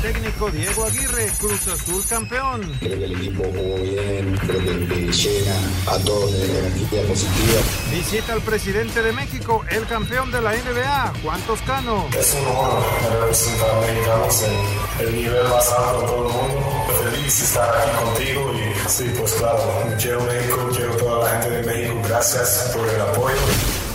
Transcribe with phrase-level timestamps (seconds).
[0.00, 2.60] técnico Diego Aguirre, Cruz Azul campeón.
[2.80, 5.54] Creo que el equipo jugó bien, creo que, llena
[5.86, 7.60] a todos de energía positiva.
[7.90, 12.06] Visita al presidente de México, el campeón de la NBA, Juan Toscano.
[12.16, 12.82] Es un honor
[13.20, 16.86] representar a mexicanos en el nivel más alto de todo el mundo.
[17.02, 21.62] Feliz estar aquí contigo y sí, pues claro, quiero México, quiero toda la gente de
[21.66, 22.02] México.
[22.08, 23.36] Gracias por el apoyo.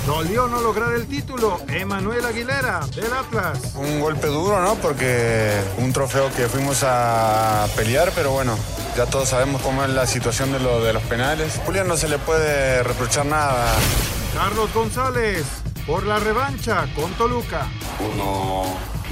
[0.05, 3.73] Dolió no lograr el título, Emanuel Aguilera, del Atlas.
[3.75, 4.75] Un golpe duro, ¿no?
[4.75, 8.57] Porque un trofeo que fuimos a pelear, pero bueno,
[8.97, 11.61] ya todos sabemos cómo es la situación de, lo, de los penales.
[11.65, 13.73] Julián no se le puede reprochar nada.
[14.35, 15.45] Carlos González,
[15.87, 17.67] por la revancha con Toluca.
[18.13, 18.63] Uno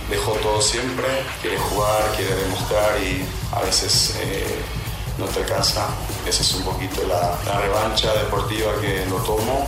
[0.09, 1.08] dejó todo siempre,
[1.42, 4.59] quiere jugar, quiere demostrar y a veces eh,
[5.17, 5.88] no te alcanza.
[6.28, 9.67] Esa es un poquito la, la revancha deportiva que lo tomo.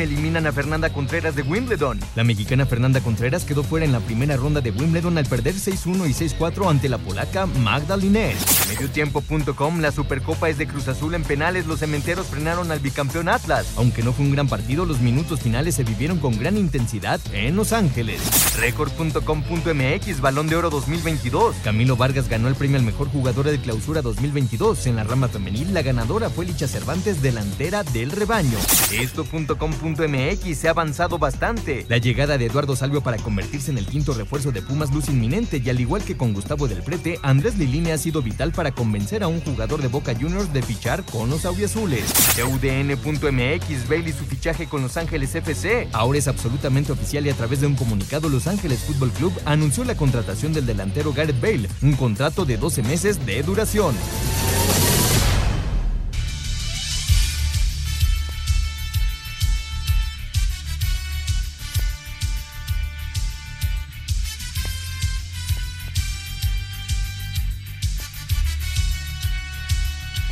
[0.00, 2.00] Eliminan a Fernanda Contreras de Wimbledon.
[2.14, 6.08] La mexicana Fernanda Contreras quedó fuera en la primera ronda de Wimbledon al perder 6-1
[6.08, 8.36] y 6-4 ante la polaca Magda Linés.
[8.68, 11.66] Mediotiempo.com La Supercopa es de Cruz Azul en penales.
[11.66, 13.66] Los cementeros frenaron al bicampeón Atlas.
[13.76, 17.56] Aunque no fue un gran partido, los minutos finales se vivieron con gran intensidad en
[17.56, 18.20] Los Ángeles.
[18.58, 21.56] Record.com.mx Balón de Oro 2022.
[21.62, 24.86] Camilo Vargas ganó el premio al mejor jugador de clausura 2022.
[24.86, 28.58] En la rama femenil, la ganadora fue Licha Cervantes, delantera del rebaño.
[29.26, 31.84] Esto.com.mx se ha avanzado bastante.
[31.88, 35.60] La llegada de Eduardo Salvio para convertirse en el quinto refuerzo de Pumas luz inminente
[35.64, 39.22] y al igual que con Gustavo del Prete, Andrés Lilini ha sido vital para convencer
[39.22, 42.04] a un jugador de Boca Juniors de fichar con los auriazules.
[42.38, 45.88] UDN.mx Bailey su fichaje con Los Ángeles FC.
[45.92, 49.82] Ahora es absolutamente oficial y a través de un comunicado Los Ángeles Fútbol Club anunció
[49.84, 53.96] la contratación del delantero Gareth Bale, un contrato de 12 meses de duración.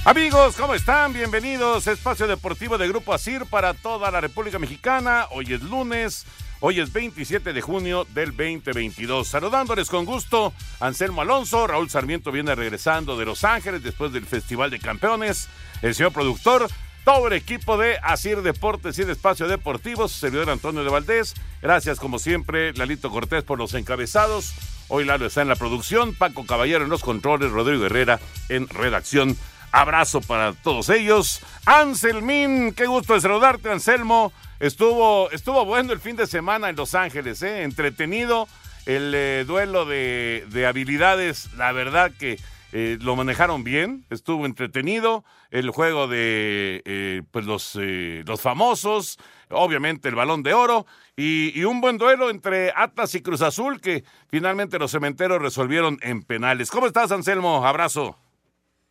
[0.06, 1.14] Amigos, ¿cómo están?
[1.14, 5.28] Bienvenidos a Espacio Deportivo de Grupo ASIR para toda la República Mexicana.
[5.30, 6.26] Hoy es lunes,
[6.60, 9.26] hoy es 27 de junio del 2022.
[9.26, 14.70] Saludándoles con gusto, Anselmo Alonso, Raúl Sarmiento viene regresando de Los Ángeles después del Festival
[14.70, 15.48] de Campeones,
[15.80, 16.68] el señor productor,
[17.02, 21.32] todo el equipo de ASIR Deportes y de Espacio Deportivo, su servidor Antonio de Valdés.
[21.62, 24.52] Gracias como siempre, Lalito Cortés por los encabezados.
[24.88, 29.38] Hoy Lalo está en la producción, Paco Caballero en los controles, Rodrigo Herrera en redacción.
[29.74, 31.40] Abrazo para todos ellos.
[31.66, 34.32] Anselmín, qué gusto de saludarte, Anselmo.
[34.60, 37.64] Estuvo, estuvo bueno el fin de semana en Los Ángeles, ¿eh?
[37.64, 38.46] entretenido
[38.86, 41.52] el eh, duelo de, de, habilidades.
[41.54, 42.38] La verdad que
[42.72, 45.24] eh, lo manejaron bien, estuvo entretenido.
[45.50, 49.18] El juego de pues los, los famosos,
[49.50, 50.86] obviamente el balón de oro
[51.16, 56.22] y, un buen duelo entre Atlas y Cruz Azul que finalmente los cementeros resolvieron en
[56.22, 56.70] penales.
[56.70, 57.66] ¿Cómo estás, Anselmo?
[57.66, 58.16] Abrazo.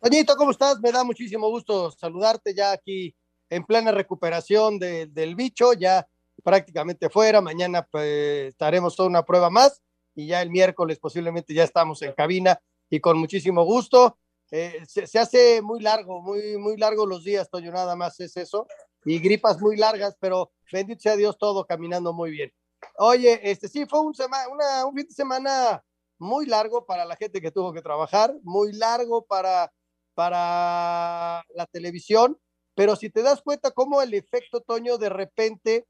[0.04, 0.78] Toñito, ¿cómo estás?
[0.80, 3.16] Me da muchísimo gusto saludarte ya aquí
[3.48, 6.06] en plena recuperación de, del bicho, ya
[6.42, 7.40] prácticamente fuera.
[7.40, 9.80] Mañana pues, estaremos toda una prueba más
[10.14, 12.60] y ya el miércoles posiblemente ya estamos en cabina
[12.90, 14.18] y con muchísimo gusto.
[14.50, 18.36] Eh, se, se, hace muy largo, muy, muy largo los días, Toño, nada más es
[18.36, 18.66] eso.
[19.06, 22.52] Y gripas muy largas, pero bendito sea Dios, todo caminando muy bien.
[22.98, 25.82] Oye, este sí, fue un, sema, una, un fin de semana
[26.18, 29.72] muy largo para la gente que tuvo que trabajar, muy largo para
[30.14, 32.38] para la televisión,
[32.74, 35.86] pero si te das cuenta cómo el efecto Toño de repente,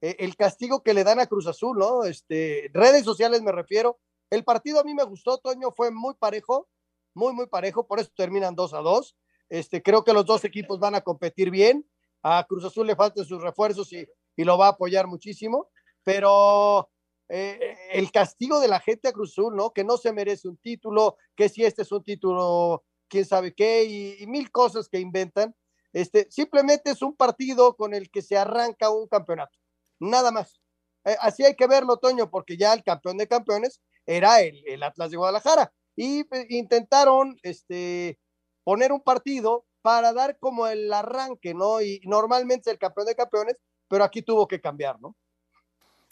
[0.00, 2.04] eh, el castigo que le dan a Cruz Azul, ¿no?
[2.04, 3.98] Este, redes sociales me refiero.
[4.30, 6.68] El partido a mí me gustó, Toño, fue muy parejo,
[7.14, 9.16] muy, muy parejo, por eso terminan 2 a 2.
[9.48, 11.88] Este, creo que los dos equipos van a competir bien.
[12.22, 14.06] A Cruz Azul le faltan sus refuerzos y,
[14.36, 15.70] y lo va a apoyar muchísimo,
[16.02, 16.90] pero
[17.28, 19.72] eh, el castigo de la gente a Cruz Azul, ¿no?
[19.72, 23.84] Que no se merece un título, que si este es un título quién sabe qué
[23.84, 25.54] y, mil cosas que inventan.
[25.92, 29.56] Este, simplemente es un partido con el que se arranca un campeonato,
[29.98, 30.60] nada más.
[31.04, 34.82] Eh, así hay que verlo, Toño, porque ya el campeón de campeones era el, el,
[34.82, 35.72] Atlas de Guadalajara.
[35.94, 38.18] y eh, intentaron este,
[38.64, 41.80] poner un partido para dar como el arranque, ¿no?
[41.80, 43.56] Y normalmente el campeón de campeones,
[43.88, 45.16] pero aquí tuvo que cambiar, ¿no?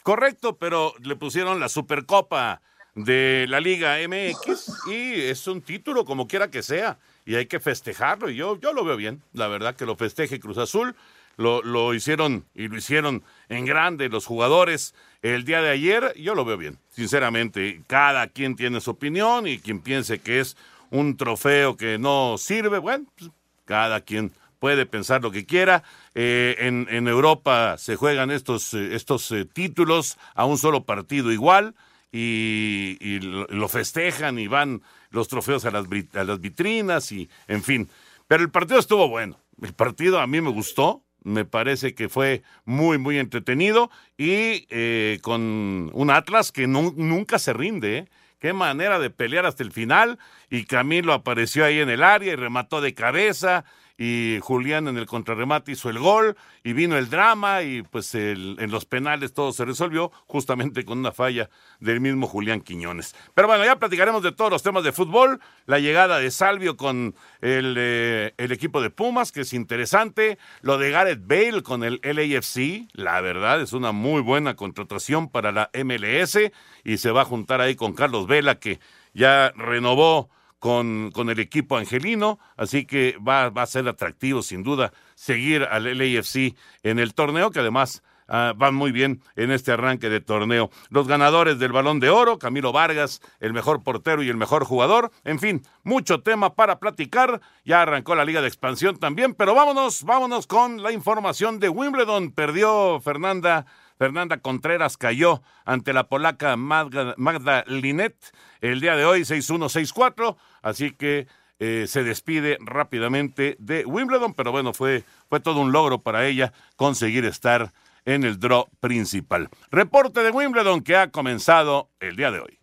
[0.01, 2.61] Correcto, pero le pusieron la Supercopa
[2.95, 7.59] de la Liga MX y es un título como quiera que sea y hay que
[7.59, 10.95] festejarlo y yo, yo lo veo bien, la verdad que lo festeje Cruz Azul,
[11.37, 16.35] lo, lo hicieron y lo hicieron en grande los jugadores el día de ayer, yo
[16.35, 20.55] lo veo bien, sinceramente, cada quien tiene su opinión y quien piense que es
[20.89, 23.31] un trofeo que no sirve, bueno, pues,
[23.65, 25.83] cada quien puede pensar lo que quiera.
[26.13, 31.31] Eh, en, en, Europa se juegan estos, eh, estos eh, títulos a un solo partido
[31.31, 31.75] igual
[32.17, 37.61] y, y lo, festejan y van los trofeos a las, a las vitrinas y en
[37.61, 37.89] fin.
[38.27, 39.37] Pero el partido estuvo bueno.
[39.61, 41.03] El partido a mí me gustó.
[41.23, 47.51] Me parece que fue muy, muy entretenido y eh, con un Atlas que nunca se
[47.51, 47.97] rinde.
[47.97, 48.07] ¿eh?
[48.39, 50.17] Qué manera de pelear hasta el final.
[50.49, 53.65] Y Camilo apareció ahí en el área y remató de cabeza
[53.97, 58.71] y Julián en el contrarremate hizo el gol y vino el drama y pues en
[58.71, 61.49] los penales todo se resolvió justamente con una falla
[61.79, 63.15] del mismo Julián Quiñones.
[63.33, 67.15] Pero bueno, ya platicaremos de todos los temas de fútbol, la llegada de Salvio con
[67.41, 72.01] el, eh, el equipo de Pumas, que es interesante, lo de Gareth Bale con el
[72.03, 76.37] LAFC, la verdad es una muy buena contratación para la MLS
[76.83, 78.79] y se va a juntar ahí con Carlos Vela que
[79.13, 84.63] ya renovó con, con, el equipo angelino, así que va, va, a ser atractivo sin
[84.63, 89.71] duda seguir al LAFC en el torneo, que además uh, van muy bien en este
[89.71, 90.69] arranque de torneo.
[90.89, 95.11] Los ganadores del balón de oro, Camilo Vargas, el mejor portero y el mejor jugador,
[95.23, 100.03] en fin, mucho tema para platicar, ya arrancó la liga de expansión también, pero vámonos,
[100.03, 103.65] vámonos con la información de Wimbledon, perdió Fernanda.
[103.97, 108.15] Fernanda Contreras cayó ante la polaca Magda, Linet
[108.61, 111.27] el día de hoy 6-1-6-4, así que
[111.59, 116.51] eh, se despide rápidamente de Wimbledon, pero bueno, fue, fue todo un logro para ella
[116.75, 117.71] conseguir estar
[118.03, 119.49] en el draw principal.
[119.71, 122.59] Reporte de Wimbledon que ha comenzado el día de hoy.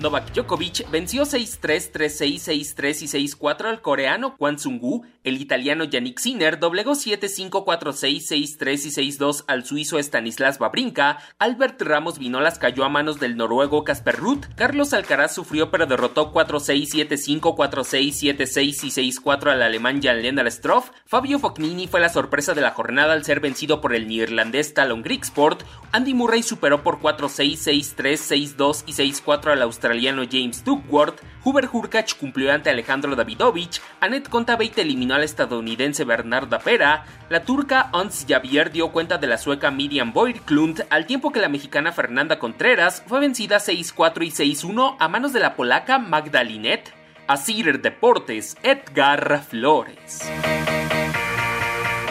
[0.00, 5.04] Novak Djokovic venció 6-3, 3-6, 6-3 y 6-4 al coreano Kwon Sung-gu.
[5.24, 11.18] El italiano Yannick Sinner doblegó 7-5, 4-6, 6-3 y 6-2 al suizo Stanislas Babrinka.
[11.38, 14.46] Albert Ramos Vinolas cayó a manos del noruego Casper Ruth.
[14.56, 20.92] Carlos Alcaraz sufrió pero derrotó 4-6, 7-5, 4-6, 7-6 y 6-4 al alemán Jan-Lennart Struff.
[21.04, 25.02] Fabio Fognini fue la sorpresa de la jornada al ser vencido por el neerlandés Talon
[25.02, 25.62] Grigsport.
[25.92, 31.68] Andy Murray superó por 4-6, 6-3, 6-2 y 6-4 al australiano australiano James Duckworth, Huber
[31.72, 38.24] Hurkacz cumplió ante Alejandro Davidovich, Annette Kontaveit eliminó al estadounidense Bernarda Pera, la turca Ons
[38.28, 43.02] Javier dio cuenta de la sueca Miriam Boyrklund, al tiempo que la mexicana Fernanda Contreras
[43.04, 46.94] fue vencida 6-4 y 6-1 a manos de la polaca Magdalinet.
[47.26, 50.28] Asir Deportes, Edgar Flores.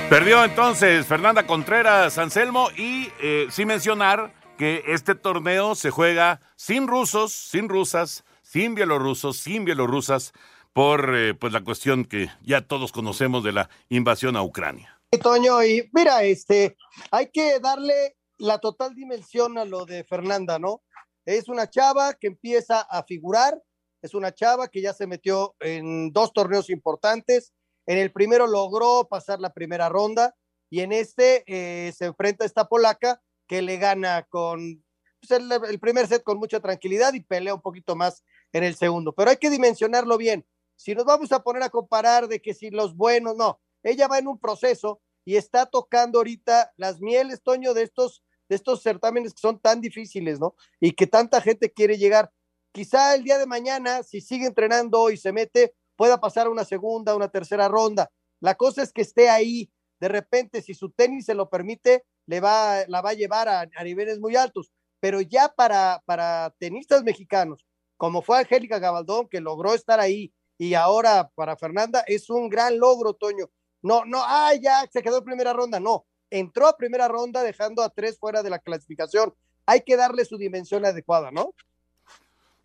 [0.10, 6.90] Perdió entonces Fernanda Contreras Anselmo y eh, sin mencionar que este torneo se juega sin
[6.90, 10.34] rusos, sin rusas, sin bielorrusos, sin bielorrusas,
[10.74, 15.00] por eh, pues la cuestión que ya todos conocemos de la invasión a Ucrania.
[15.24, 16.76] Toño, y mira, este,
[17.10, 20.84] hay que darle la total dimensión a lo de Fernanda, ¿no?
[21.24, 23.64] Es una chava que empieza a figurar,
[24.02, 27.54] es una chava que ya se metió en dos torneos importantes.
[27.88, 30.36] En el primero logró pasar la primera ronda
[30.70, 34.86] y en este eh, se enfrenta a esta polaca que le gana con
[35.20, 38.76] pues, el, el, primer set con mucha tranquilidad y pelea un poquito más en el
[38.76, 39.12] segundo.
[39.14, 40.46] Pero hay que dimensionarlo bien.
[40.76, 44.20] Si nos vamos a poner a comparar de que si los buenos, no, ella va
[44.20, 49.34] en un proceso y está tocando ahorita las mieles, Toño, de estos, de estos certámenes
[49.34, 50.56] que son tan difíciles, ¿no?
[50.80, 52.32] Y que tanta gente quiere llegar.
[52.72, 56.66] Quizá el día de mañana, si sigue entrenando y se mete, pueda pasar a una
[56.66, 58.12] segunda, una tercera ronda.
[58.40, 59.72] La cosa es que esté ahí.
[60.00, 63.62] De repente, si su tenis se lo permite, le va, la va a llevar a,
[63.62, 64.72] a niveles muy altos.
[65.00, 67.66] Pero ya para, para tenistas mexicanos,
[67.98, 72.78] como fue Angélica Gabaldón, que logró estar ahí, y ahora para Fernanda, es un gran
[72.78, 73.50] logro, Toño.
[73.82, 76.06] No, no, ah, ya se quedó en primera ronda, no.
[76.30, 79.34] Entró a primera ronda dejando a tres fuera de la clasificación.
[79.66, 81.56] Hay que darle su dimensión adecuada, ¿no?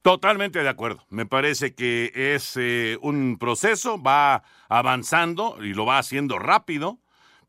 [0.02, 1.06] Totalmente de acuerdo.
[1.08, 6.98] Me parece que es eh, un proceso, va avanzando y lo va haciendo rápido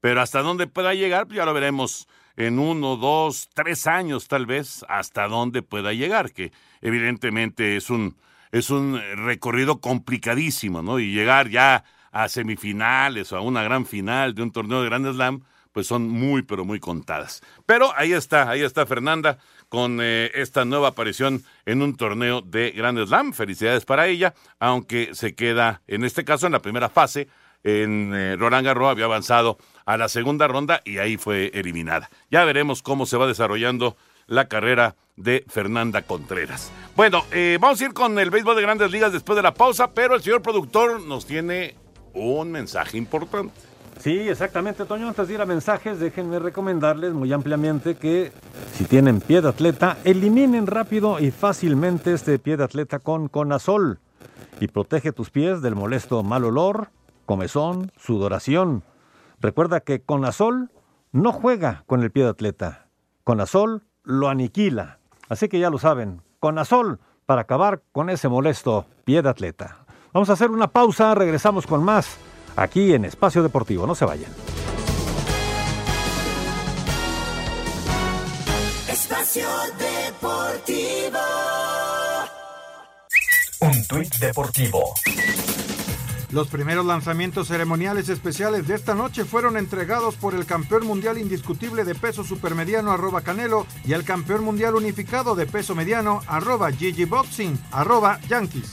[0.05, 2.07] pero hasta dónde pueda llegar, pues ya lo veremos
[2.37, 8.15] en uno, dos, tres años tal vez, hasta dónde pueda llegar, que evidentemente es un,
[8.51, 10.99] es un recorrido complicadísimo, ¿no?
[10.99, 15.11] Y llegar ya a semifinales o a una gran final de un torneo de Grand
[15.11, 17.41] Slam, pues son muy, pero muy contadas.
[17.65, 22.69] Pero ahí está, ahí está Fernanda con eh, esta nueva aparición en un torneo de
[22.69, 23.33] Grand Slam.
[23.33, 27.27] Felicidades para ella, aunque se queda, en este caso, en la primera fase.
[27.65, 29.57] En eh, Roland Garros había avanzado
[29.87, 32.11] a la segunda ronda y ahí fue eliminada.
[32.29, 36.71] Ya veremos cómo se va desarrollando la carrera de Fernanda Contreras.
[36.95, 39.91] Bueno, eh, vamos a ir con el béisbol de grandes ligas después de la pausa,
[39.91, 41.75] pero el señor productor nos tiene
[42.13, 43.51] un mensaje importante.
[43.99, 45.07] Sí, exactamente, Toño.
[45.07, 48.31] Antes de ir a mensajes, déjenme recomendarles muy ampliamente que
[48.73, 53.99] si tienen pie de atleta, eliminen rápido y fácilmente este pie de atleta con Conazol
[54.59, 56.89] y protege tus pies del molesto mal olor,
[57.25, 58.83] comezón, sudoración.
[59.39, 60.71] Recuerda que Conazol
[61.11, 62.87] no juega con el pie de atleta.
[63.23, 64.99] Conazol lo aniquila.
[65.29, 69.85] Así que ya lo saben, Conazol para acabar con ese molesto pie de atleta.
[70.13, 72.17] Vamos a hacer una pausa, regresamos con más
[72.55, 73.87] aquí en Espacio Deportivo.
[73.87, 74.31] No se vayan.
[78.87, 81.19] Espacio Deportivo.
[83.61, 84.93] Un tuit deportivo.
[86.31, 91.83] Los primeros lanzamientos ceremoniales especiales de esta noche fueron entregados por el campeón mundial indiscutible
[91.83, 97.05] de peso supermediano arroba Canelo y el campeón mundial unificado de peso mediano arroba Gigi
[97.05, 98.71] Boxing arroba Yankees.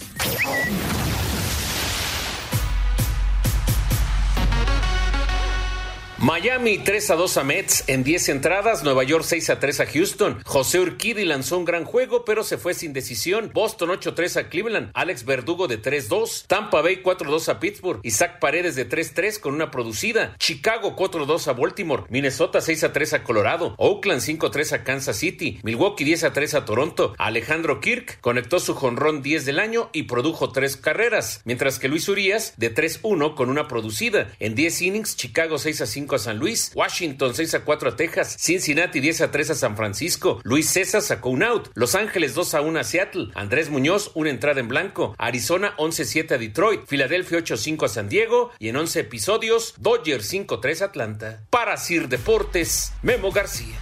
[6.23, 9.87] Miami 3 a 2 a Mets en 10 entradas, Nueva York 6 a 3 a
[9.87, 10.41] Houston.
[10.45, 13.51] José Urquidi lanzó un gran juego, pero se fue sin decisión.
[13.53, 17.49] Boston 8 a 3 a Cleveland, Alex Verdugo de 3 2, Tampa Bay 4 2
[17.49, 22.05] a Pittsburgh, Isaac Paredes de 3 3 con una producida, Chicago 4 2 a Baltimore,
[22.09, 26.33] Minnesota 6 a 3 a Colorado, Oakland 5 3 a Kansas City, Milwaukee 10 a
[26.33, 27.17] 3 a Toronto.
[27.19, 32.09] Alejandro Kirk conectó su jonrón 10 del año y produjo 3 carreras, mientras que Luis
[32.09, 34.31] Urias de 3 1 con una producida.
[34.39, 37.97] En 10 innings, Chicago 6 a 5 a San Luis, Washington 6 a 4 a
[37.97, 42.35] Texas, Cincinnati 10 a 3 a San Francisco, Luis César sacó un out, Los Ángeles
[42.35, 46.39] 2 a 1 a Seattle, Andrés Muñoz una entrada en blanco, Arizona 11 7 a
[46.39, 50.85] Detroit, Filadelfia 8 5 a San Diego y en 11 episodios Dodgers 5 3 a
[50.87, 51.41] Atlanta.
[51.51, 53.77] Para Sir Deportes, Memo García.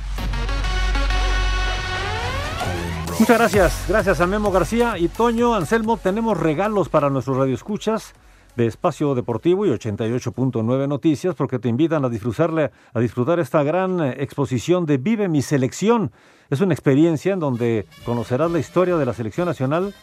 [3.19, 5.99] Muchas gracias, gracias a Memo García y Toño Anselmo.
[5.99, 8.15] Tenemos regalos para nuestros radioescuchas
[8.57, 14.01] de Espacio Deportivo y 88.9 Noticias porque te invitan a disfrutarle, a disfrutar esta gran
[14.01, 16.13] eh, exposición de Vive mi selección.
[16.51, 19.95] Es una experiencia en donde conocerás la historia de la selección nacional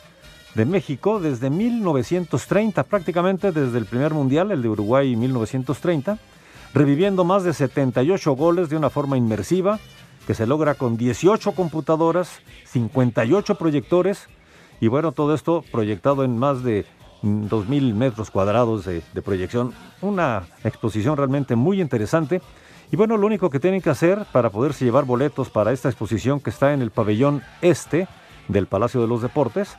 [0.55, 6.17] de México desde 1930, prácticamente desde el primer mundial, el de Uruguay 1930,
[6.73, 9.79] reviviendo más de 78 goles de una forma inmersiva
[10.25, 14.27] que se logra con 18 computadoras, 58 proyectores
[14.79, 16.85] y bueno, todo esto proyectado en más de
[17.23, 19.73] 2.000 metros cuadrados de, de, proyección.
[20.01, 22.41] Una exposición realmente muy interesante.
[22.91, 26.39] Y bueno, lo único que tienen que hacer para poderse llevar boletos para esta exposición
[26.39, 28.07] que está en el pabellón este
[28.47, 29.75] del Palacio de los Deportes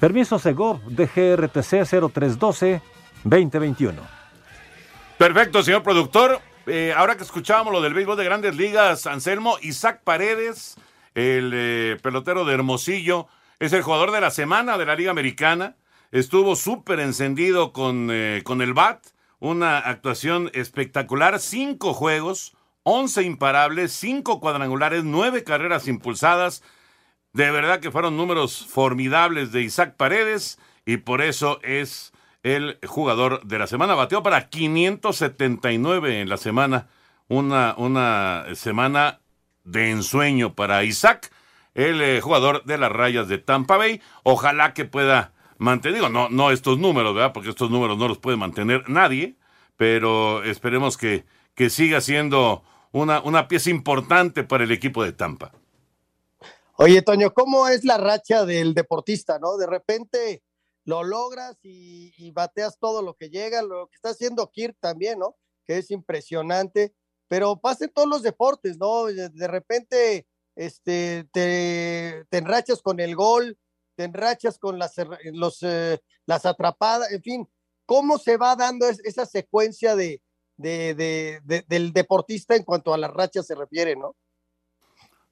[0.00, 1.82] Permiso Segov DGRTC
[3.24, 3.94] 0312-2021.
[5.18, 6.40] Perfecto, señor productor.
[6.66, 10.76] Eh, ahora que escuchábamos lo del béisbol de grandes ligas, Anselmo, Isaac Paredes,
[11.14, 13.26] el eh, pelotero de Hermosillo,
[13.58, 15.74] es el jugador de la semana de la Liga Americana.
[16.12, 19.04] Estuvo súper encendido con, eh, con el BAT
[19.40, 26.62] una actuación espectacular, cinco juegos, once imparables, cinco cuadrangulares, nueve carreras impulsadas.
[27.32, 32.12] De verdad que fueron números formidables de Isaac Paredes y por eso es
[32.42, 33.94] el jugador de la semana.
[33.94, 36.88] Bateó para 579 en la semana,
[37.28, 39.20] una, una semana
[39.64, 41.32] de ensueño para Isaac,
[41.74, 44.00] el eh, jugador de las rayas de Tampa Bay.
[44.24, 47.32] Ojalá que pueda mantenido, no, no estos números, ¿verdad?
[47.32, 49.36] Porque estos números no los puede mantener nadie,
[49.76, 51.24] pero esperemos que,
[51.54, 55.52] que siga siendo una, una pieza importante para el equipo de Tampa.
[56.76, 59.56] Oye, Toño, ¿cómo es la racha del deportista, no?
[59.56, 60.42] De repente
[60.84, 65.36] lo logras y, bateas todo lo que llega, lo que está haciendo Kirk también, ¿no?
[65.64, 66.94] Que es impresionante,
[67.28, 69.04] pero pasa en todos los deportes, ¿no?
[69.04, 73.58] De repente este, te, te enrachas con el gol,
[73.94, 74.94] te enrachas con las,
[75.32, 77.48] los, eh, las atrapadas, en fin,
[77.86, 80.20] ¿cómo se va dando es, esa secuencia de,
[80.62, 84.14] de, de, de, del deportista en cuanto a las rachas se refiere, ¿no?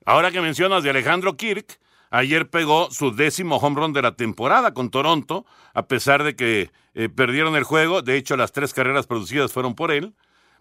[0.05, 1.79] Ahora que mencionas de Alejandro Kirk,
[2.11, 6.71] ayer pegó su décimo home run de la temporada con Toronto, a pesar de que
[6.95, 8.03] eh, perdieron el juego.
[8.03, 10.15] De hecho, las tres carreras producidas fueron por él.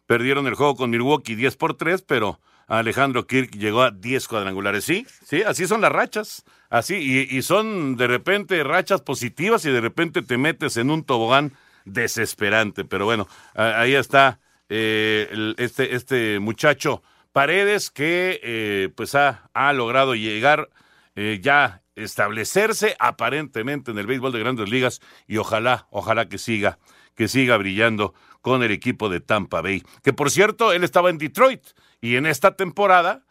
[0.05, 4.83] Perdieron el juego con Milwaukee 10 por 3, pero Alejandro Kirk llegó a 10 cuadrangulares.
[4.83, 6.43] Sí, sí, así son las rachas.
[6.69, 11.53] Así, y, son de repente rachas positivas y de repente te metes en un tobogán
[11.85, 12.85] desesperante.
[12.85, 20.15] Pero bueno, ahí está eh, este, este muchacho Paredes que eh, pues ha, ha, logrado
[20.15, 20.69] llegar
[21.15, 26.79] eh, ya establecerse aparentemente en el béisbol de grandes ligas y ojalá, ojalá que siga,
[27.15, 29.83] que siga brillando con el equipo de Tampa Bay.
[30.03, 31.63] Que por cierto, él estaba en Detroit
[32.01, 33.25] y en esta temporada,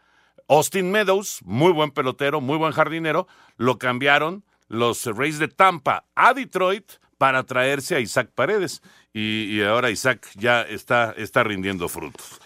[0.48, 3.26] Austin Meadows, muy buen pelotero, muy buen jardinero,
[3.56, 8.82] lo cambiaron los Rays de Tampa a Detroit para traerse a Isaac Paredes.
[9.12, 12.40] Y, ahora Isaac ya está, está rindiendo frutos.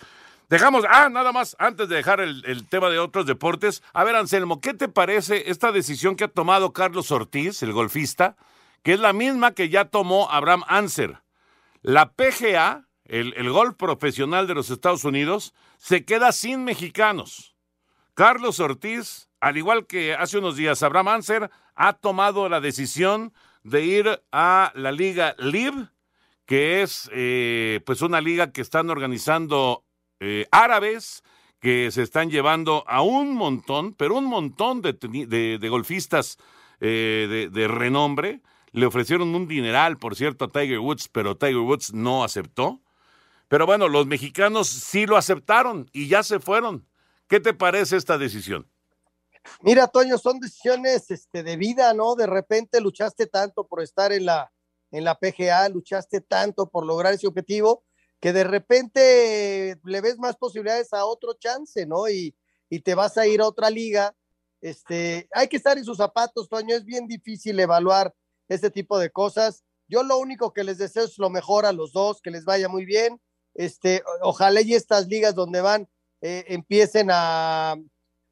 [0.48, 3.82] Dejamos, ah, nada más, antes de dejar el, el, tema de otros deportes.
[3.92, 8.36] A ver, Anselmo, ¿qué te parece esta decisión que ha tomado Carlos Ortiz, el golfista,
[8.82, 11.22] que es la misma que ya tomó Abraham Anser?
[11.80, 17.56] La PGA, el, el golf profesional de los Estados Unidos, se queda sin mexicanos.
[18.14, 23.32] Carlos Ortiz, al igual que hace unos días Abraham Anser, ha tomado la decisión
[23.64, 25.88] de ir a la liga LIV,
[26.46, 29.84] que es eh, pues una liga que están organizando
[30.20, 31.22] eh, árabes,
[31.60, 36.36] que se están llevando a un montón, pero un montón de, de, golfistas
[36.80, 38.42] eh, de, renombre.
[38.72, 42.80] Le ofrecieron un dineral, por cierto, a Tiger Woods, pero Tiger Woods no aceptó.
[43.48, 46.88] Pero bueno, los mexicanos sí lo aceptaron y ya se fueron.
[47.28, 48.66] ¿Qué te parece esta decisión?
[49.62, 52.14] Mira, Toño, son decisiones este, de vida, ¿no?
[52.14, 54.52] De repente luchaste tanto por estar en la,
[54.90, 57.84] en la PGA, luchaste tanto por lograr ese objetivo,
[58.20, 62.08] que de repente le ves más posibilidades a otro chance, ¿no?
[62.08, 62.36] Y,
[62.68, 64.14] y te vas a ir a otra liga.
[64.60, 68.14] Este, hay que estar en sus zapatos, Toño, es bien difícil evaluar
[68.48, 69.64] este tipo de cosas.
[69.88, 72.68] Yo lo único que les deseo es lo mejor a los dos, que les vaya
[72.68, 73.20] muy bien.
[73.54, 75.88] Este, ojalá y estas ligas donde van
[76.20, 77.76] eh, empiecen a,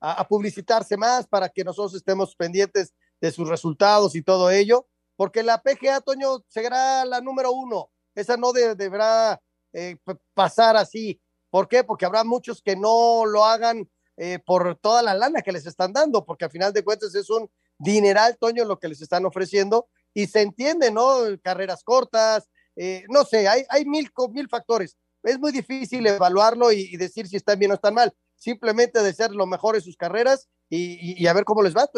[0.00, 4.86] a, publicitarse más para que nosotros estemos pendientes de sus resultados y todo ello,
[5.16, 7.90] porque la PGA, Toño, será la número uno.
[8.14, 9.40] Esa no deberá
[9.72, 9.96] eh,
[10.34, 11.20] pasar así.
[11.50, 11.84] ¿Por qué?
[11.84, 15.92] Porque habrá muchos que no lo hagan eh, por toda la lana que les están
[15.92, 19.88] dando, porque al final de cuentas es un dineral, Toño, lo que les están ofreciendo,
[20.14, 21.18] y se entiende, ¿no?
[21.42, 24.96] Carreras cortas, eh, no sé, hay, hay mil, mil factores.
[25.22, 29.12] Es muy difícil evaluarlo y, y decir si están bien o están mal simplemente de
[29.12, 31.88] ser lo mejor en sus carreras y, a ver cómo les va,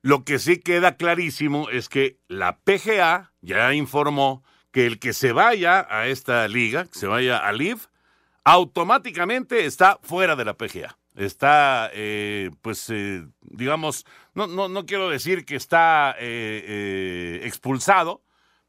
[0.00, 5.32] Lo que sí queda clarísimo es que la PGA ya informó que el que se
[5.32, 7.88] vaya a esta liga, que se vaya a LIV,
[8.44, 10.98] automáticamente está fuera de la PGA.
[11.14, 18.22] Está, eh, pues, eh, digamos, no, no, no, quiero decir que está eh, expulsado,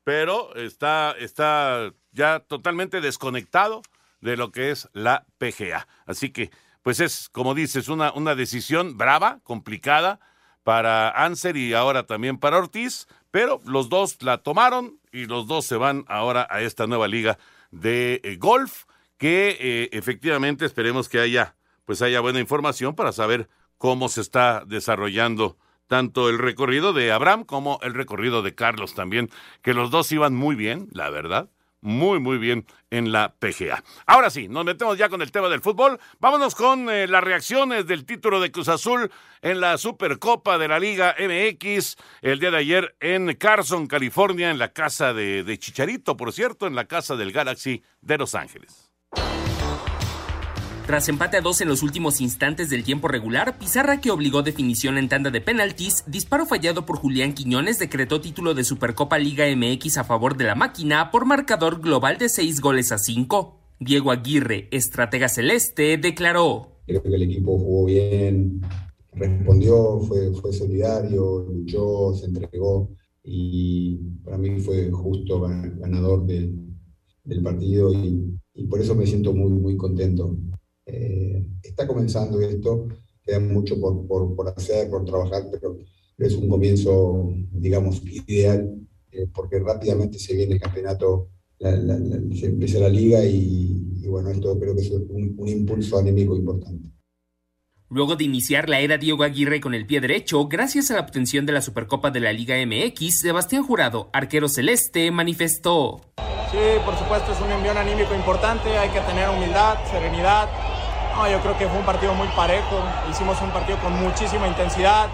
[0.03, 3.81] pero está, está ya totalmente desconectado
[4.23, 5.87] de lo que es la PGA.
[6.05, 6.49] Así que,
[6.81, 10.19] pues es, como dices, una, una decisión brava, complicada
[10.63, 15.65] para Anser y ahora también para Ortiz, pero los dos la tomaron y los dos
[15.65, 17.37] se van ahora a esta nueva liga
[17.71, 18.85] de eh, golf
[19.17, 21.55] que eh, efectivamente esperemos que haya
[21.85, 25.57] pues haya buena información para saber cómo se está desarrollando
[25.87, 29.29] tanto el recorrido de Abraham como el recorrido de Carlos también,
[29.61, 31.49] que los dos iban muy bien, la verdad
[31.83, 33.83] muy, muy bien en la PGA.
[34.05, 35.99] Ahora sí, nos metemos ya con el tema del fútbol.
[36.19, 40.79] Vámonos con eh, las reacciones del título de Cruz Azul en la Supercopa de la
[40.79, 46.17] Liga MX el día de ayer en Carson, California, en la casa de, de Chicharito,
[46.17, 48.82] por cierto, en la casa del Galaxy de Los Ángeles.
[50.85, 54.97] Tras empate a dos en los últimos instantes del tiempo regular, Pizarra que obligó definición
[54.97, 59.99] en tanda de penaltis, disparo fallado por Julián Quiñones decretó título de Supercopa Liga MX
[59.99, 63.61] a favor de la máquina por marcador global de seis goles a cinco.
[63.79, 66.81] Diego Aguirre, estratega celeste, declaró.
[66.85, 68.59] Creo que el equipo jugó bien,
[69.13, 72.89] respondió, fue, solidario, luchó, se entregó
[73.23, 79.49] y para mí fue justo ganador del partido y, y por eso me siento muy,
[79.49, 80.35] muy contento.
[80.85, 82.87] Eh, está comenzando esto,
[83.23, 85.77] queda mucho por, por, hacer, por trabajar, pero
[86.17, 88.75] es un comienzo, digamos, ideal,
[89.11, 94.75] eh, porque rápidamente se viene el campeonato, se empieza la liga y, bueno, esto creo
[94.75, 96.93] que es un, un impulso anémico importante.
[97.93, 101.45] Luego de iniciar la era Diego Aguirre con el pie derecho, gracias a la obtención
[101.45, 106.01] de la Supercopa de la Liga MX, Sebastián Jurado, arquero celeste, manifestó.
[106.49, 110.49] Sí, por supuesto es un envío anímico importante, hay que tener humildad, serenidad,
[111.15, 115.07] No, yo creo que fue un partido muy parejo, hicimos un partido con muchísima intensidad.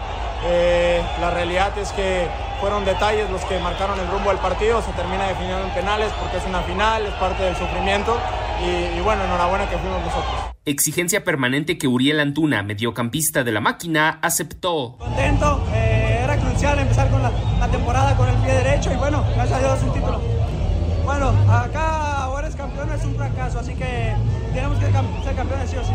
[0.45, 2.27] Eh, la realidad es que
[2.61, 6.37] fueron detalles los que marcaron el rumbo del partido, se termina definiendo en penales porque
[6.37, 8.17] es una final, es parte del sufrimiento
[8.63, 10.49] y, y bueno, enhorabuena que fuimos nosotros.
[10.63, 14.95] Exigencia permanente que Uriel Antuna, mediocampista de la máquina, aceptó.
[14.97, 19.25] Contento, eh, era crucial empezar con la, la, temporada con el pie derecho y bueno,
[19.35, 20.21] gracias a Dios un título.
[21.03, 24.13] Bueno, acá ahora es campeón, es un fracaso, así que
[24.53, 25.91] tenemos que ser campeones sí o sí.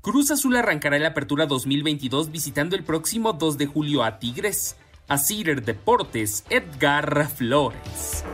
[0.00, 4.76] Cruz Azul arrancará la apertura 2022 visitando el próximo 2 de julio a Tigres.
[5.08, 8.24] A Cider Deportes, Edgar Flores.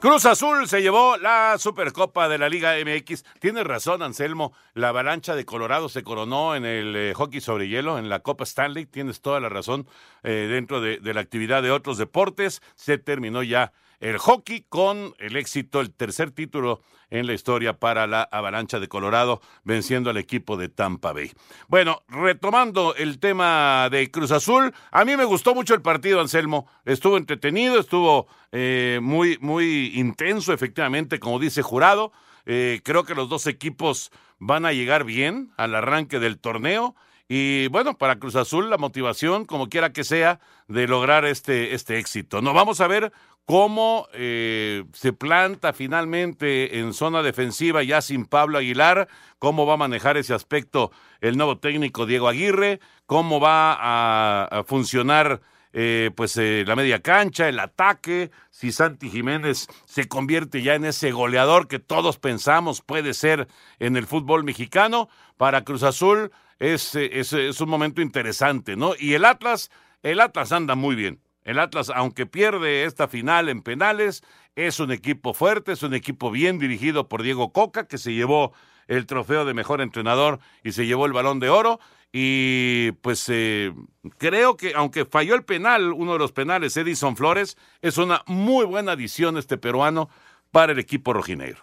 [0.00, 3.24] Cruz Azul se llevó la Supercopa de la Liga MX.
[3.40, 4.52] Tienes razón, Anselmo.
[4.74, 8.44] La avalancha de Colorado se coronó en el eh, hockey sobre hielo, en la Copa
[8.44, 8.86] Stanley.
[8.86, 9.88] Tienes toda la razón.
[10.22, 15.14] Eh, dentro de, de la actividad de otros deportes, se terminó ya el hockey con
[15.18, 20.16] el éxito, el tercer título en la historia para la Avalancha de Colorado, venciendo al
[20.16, 21.32] equipo de Tampa Bay.
[21.68, 26.66] Bueno, retomando el tema de Cruz Azul, a mí me gustó mucho el partido, Anselmo.
[26.84, 32.12] Estuvo entretenido, estuvo eh, muy, muy intenso, efectivamente, como dice Jurado.
[32.46, 36.94] Eh, creo que los dos equipos van a llegar bien al arranque del torneo.
[37.28, 41.98] Y bueno, para Cruz Azul la motivación, como quiera que sea, de lograr este, este
[41.98, 42.40] éxito.
[42.40, 43.12] No vamos a ver
[43.48, 49.08] cómo eh, se planta finalmente en zona defensiva ya sin Pablo Aguilar,
[49.38, 55.40] cómo va a manejar ese aspecto el nuevo técnico Diego Aguirre, cómo va a, funcionar
[55.72, 60.84] eh, pues eh, la media cancha, el ataque, si Santi Jiménez se convierte ya en
[60.84, 65.08] ese goleador que todos pensamos puede ser en el fútbol mexicano,
[65.38, 68.92] para Cruz Azul es, es un momento interesante, ¿no?
[68.98, 69.70] Y el Atlas,
[70.02, 71.22] el Atlas anda muy bien.
[71.42, 74.22] El Atlas, aunque pierde esta final en penales,
[74.54, 78.52] es un equipo fuerte, es un equipo bien dirigido por Diego Coca, que se llevó
[78.86, 81.78] el trofeo de mejor entrenador y se llevó el balón de oro.
[82.12, 83.72] Y pues eh,
[84.16, 88.64] creo que, aunque falló el penal, uno de los penales, Edison Flores, es una muy
[88.64, 90.08] buena adición este peruano
[90.50, 91.62] para el equipo rojinegro.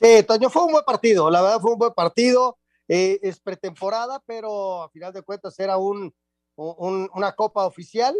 [0.00, 2.58] Sí, Toño, fue un buen partido, la verdad fue un buen partido.
[2.86, 6.14] Eh, es pretemporada, pero a final de cuentas era un,
[6.56, 8.14] un, una copa oficial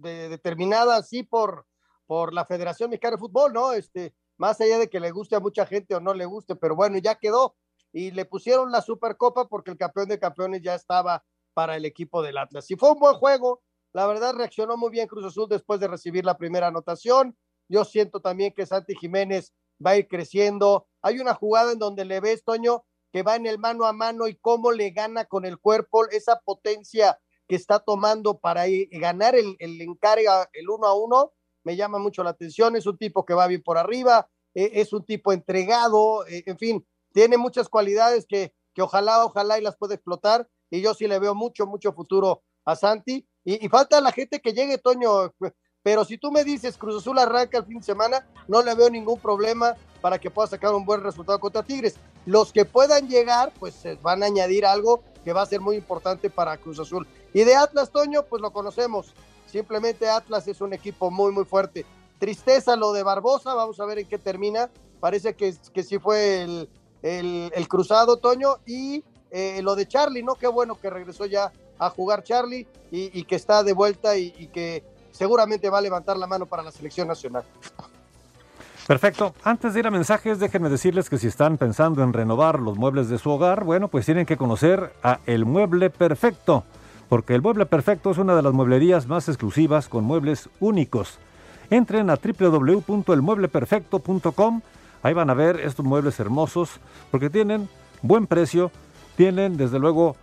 [0.00, 1.66] de, determinada así por,
[2.06, 3.72] por la Federación Mexicana de Fútbol, ¿no?
[3.72, 6.74] Este, más allá de que le guste a mucha gente o no le guste, pero
[6.74, 7.56] bueno, ya quedó.
[7.92, 12.22] Y le pusieron la Supercopa porque el campeón de campeones ya estaba para el equipo
[12.22, 12.70] del Atlas.
[12.70, 13.62] Y fue un buen juego.
[13.92, 17.36] La verdad, reaccionó muy bien Cruz Azul después de recibir la primera anotación.
[17.68, 19.52] Yo siento también que Santi Jiménez
[19.84, 20.86] va a ir creciendo.
[21.02, 24.28] Hay una jugada en donde le ves, Toño, que va en el mano a mano
[24.28, 27.18] y cómo le gana con el cuerpo esa potencia
[27.50, 31.32] que está tomando para ganar el, el encarga, el uno a uno,
[31.64, 32.76] me llama mucho la atención.
[32.76, 36.56] Es un tipo que va bien por arriba, eh, es un tipo entregado, eh, en
[36.58, 40.48] fin, tiene muchas cualidades que, que ojalá, ojalá y las pueda explotar.
[40.70, 43.26] Y yo sí le veo mucho, mucho futuro a Santi.
[43.44, 45.34] Y, y falta la gente que llegue, Toño.
[45.82, 48.88] Pero si tú me dices Cruz Azul arranca el fin de semana, no le veo
[48.90, 51.96] ningún problema para que pueda sacar un buen resultado contra Tigres.
[52.26, 55.76] Los que puedan llegar, pues se van a añadir algo que va a ser muy
[55.76, 57.06] importante para Cruz Azul.
[57.32, 59.14] Y de Atlas, Toño, pues lo conocemos.
[59.46, 61.84] Simplemente Atlas es un equipo muy, muy fuerte.
[62.18, 64.70] Tristeza lo de Barbosa, vamos a ver en qué termina.
[65.00, 66.68] Parece que, que sí fue el,
[67.02, 68.56] el, cruzado, Toño.
[68.66, 70.34] Y eh, lo de Charlie, ¿no?
[70.34, 74.34] Qué bueno que regresó ya a jugar Charlie y, y que está de vuelta y,
[74.38, 77.44] y que seguramente va a levantar la mano para la selección nacional.
[78.86, 79.34] Perfecto.
[79.44, 83.08] Antes de ir a mensajes, déjenme decirles que si están pensando en renovar los muebles
[83.08, 86.64] de su hogar, bueno, pues tienen que conocer a El Mueble Perfecto,
[87.08, 91.18] porque El Mueble Perfecto es una de las mueblerías más exclusivas con muebles únicos.
[91.70, 94.60] Entren a www.elmuebleperfecto.com,
[95.02, 97.68] ahí van a ver estos muebles hermosos, porque tienen
[98.02, 98.72] buen precio,
[99.16, 100.16] tienen desde luego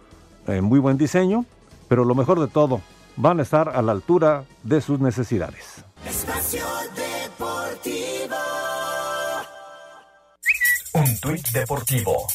[0.48, 1.46] eh, muy buen diseño,
[1.88, 2.82] pero lo mejor de todo,
[3.16, 5.86] van a estar a la altura de sus necesidades.
[6.06, 6.64] Espacio.
[10.98, 12.26] Un tuit deportivo.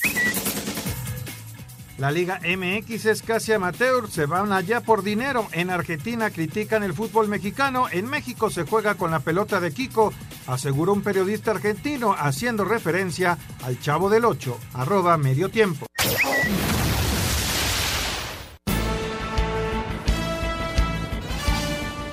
[1.98, 5.48] La Liga MX es casi amateur, se van allá por dinero.
[5.50, 10.12] En Argentina critican el fútbol mexicano, en México se juega con la pelota de Kiko,
[10.46, 15.86] aseguró un periodista argentino haciendo referencia al Chavo del Ocho, arroba medio tiempo.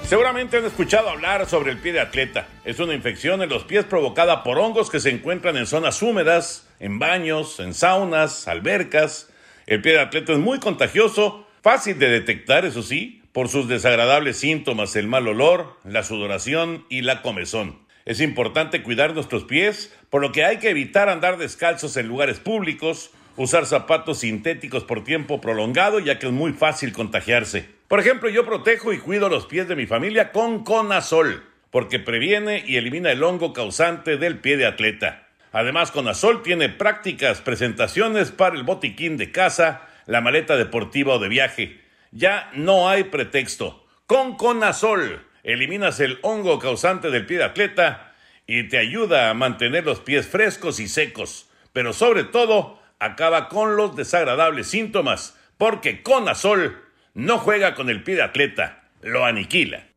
[0.10, 2.48] Seguramente han escuchado hablar sobre el pie de atleta.
[2.65, 6.67] Es una infección en los pies provocada por hongos que se encuentran en zonas húmedas,
[6.80, 9.30] en baños, en saunas, albercas.
[9.67, 14.38] El pie de atleta es muy contagioso, fácil de detectar, eso sí, por sus desagradables
[14.38, 17.78] síntomas, el mal olor, la sudoración y la comezón.
[18.06, 22.39] Es importante cuidar nuestros pies, por lo que hay que evitar andar descalzos en lugares
[22.39, 27.79] públicos, usar zapatos sintéticos por tiempo prolongado, ya que es muy fácil contagiarse.
[27.89, 32.63] Por ejemplo, yo protejo y cuido los pies de mi familia con Conazol, porque previene
[32.67, 35.28] y elimina el hongo causante del pie de atleta.
[35.52, 41.30] Además, Conazol tiene prácticas presentaciones para el botiquín de casa, la maleta deportiva o de
[41.30, 41.82] viaje.
[42.12, 43.88] Ya no hay pretexto.
[44.06, 48.13] Con Conazol eliminas el hongo causante del pie de atleta
[48.45, 51.49] y te ayuda a mantener los pies frescos y secos.
[51.73, 58.15] Pero sobre todo, acaba con los desagradables síntomas, porque Conazol no juega con el pie
[58.15, 59.89] de atleta, lo aniquila.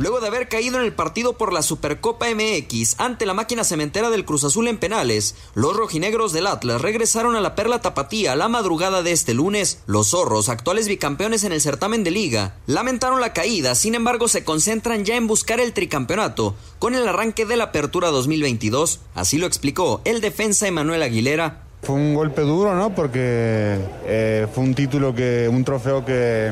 [0.00, 4.08] Luego de haber caído en el partido por la Supercopa MX ante la máquina cementera
[4.08, 8.48] del Cruz Azul en penales, los rojinegros del Atlas regresaron a la Perla Tapatía la
[8.48, 9.82] madrugada de este lunes.
[9.84, 14.42] Los zorros, actuales bicampeones en el certamen de liga, lamentaron la caída, sin embargo se
[14.42, 19.00] concentran ya en buscar el tricampeonato con el arranque de la Apertura 2022.
[19.14, 21.69] Así lo explicó el defensa Emanuel Aguilera.
[21.82, 22.90] Fue un golpe duro, ¿no?
[22.90, 26.50] Porque eh, fue un título que, un trofeo que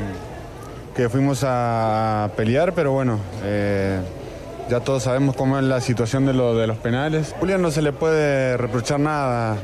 [0.99, 4.01] que fuimos a pelear, pero bueno, eh,
[4.69, 7.33] ya todos sabemos cómo es la situación de, lo, de los penales.
[7.39, 9.55] Julián no se le puede reprochar nada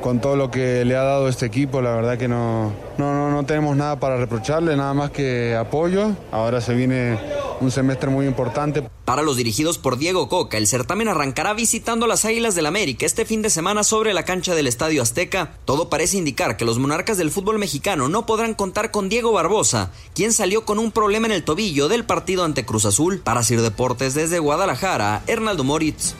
[0.00, 3.30] con todo lo que le ha dado este equipo, la verdad que no, no, no,
[3.32, 6.12] no tenemos nada para reprocharle, nada más que apoyo.
[6.30, 7.18] Ahora se viene
[7.60, 8.88] un semestre muy importante.
[9.04, 13.24] Para los dirigidos por Diego Coca, el certamen arrancará visitando las Águilas del América este
[13.24, 15.52] fin de semana sobre la cancha del Estadio Azteca.
[15.64, 19.92] Todo parece indicar que los monarcas del fútbol mexicano no podrán contar con Diego Barbosa,
[20.14, 23.20] quien salió con un problema en el tobillo del partido ante Cruz Azul.
[23.20, 26.14] Para Sir Deportes desde Guadalajara, Hernaldo Moritz.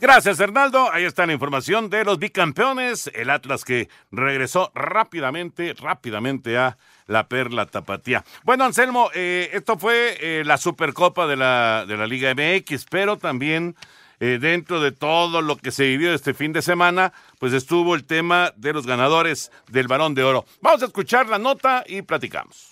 [0.00, 0.90] Gracias, Hernaldo.
[0.90, 3.10] Ahí está la información de los bicampeones.
[3.12, 6.78] El Atlas que regresó rápidamente, rápidamente a
[7.10, 8.24] la Perla Tapatía.
[8.44, 13.18] Bueno, Anselmo, eh, esto fue eh, la Supercopa de la, de la Liga MX, pero
[13.18, 13.74] también
[14.20, 18.04] eh, dentro de todo lo que se vivió este fin de semana, pues estuvo el
[18.04, 20.44] tema de los ganadores del Balón de Oro.
[20.60, 22.69] Vamos a escuchar la nota y platicamos.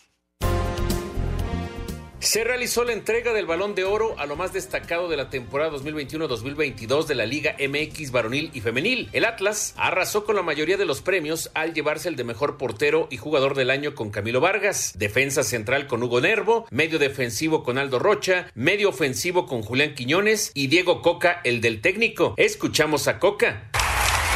[2.20, 5.70] Se realizó la entrega del balón de oro a lo más destacado de la temporada
[5.70, 9.08] 2021-2022 de la Liga MX varonil y femenil.
[9.12, 13.06] El Atlas arrasó con la mayoría de los premios al llevarse el de mejor portero
[13.10, 17.78] y jugador del año con Camilo Vargas, defensa central con Hugo Nervo, medio defensivo con
[17.78, 22.34] Aldo Rocha, medio ofensivo con Julián Quiñones y Diego Coca, el del técnico.
[22.36, 23.70] Escuchamos a Coca.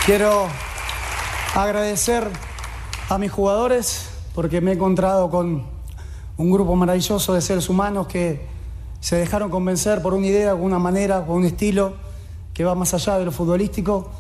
[0.07, 0.49] Quiero
[1.57, 2.29] agradecer
[3.09, 5.72] a mis jugadores porque me he encontrado con
[6.37, 8.47] un grupo maravilloso de seres humanos que
[9.01, 11.95] se dejaron convencer por una idea, por una manera, por un estilo
[12.55, 14.11] que va más allá de lo futbolístico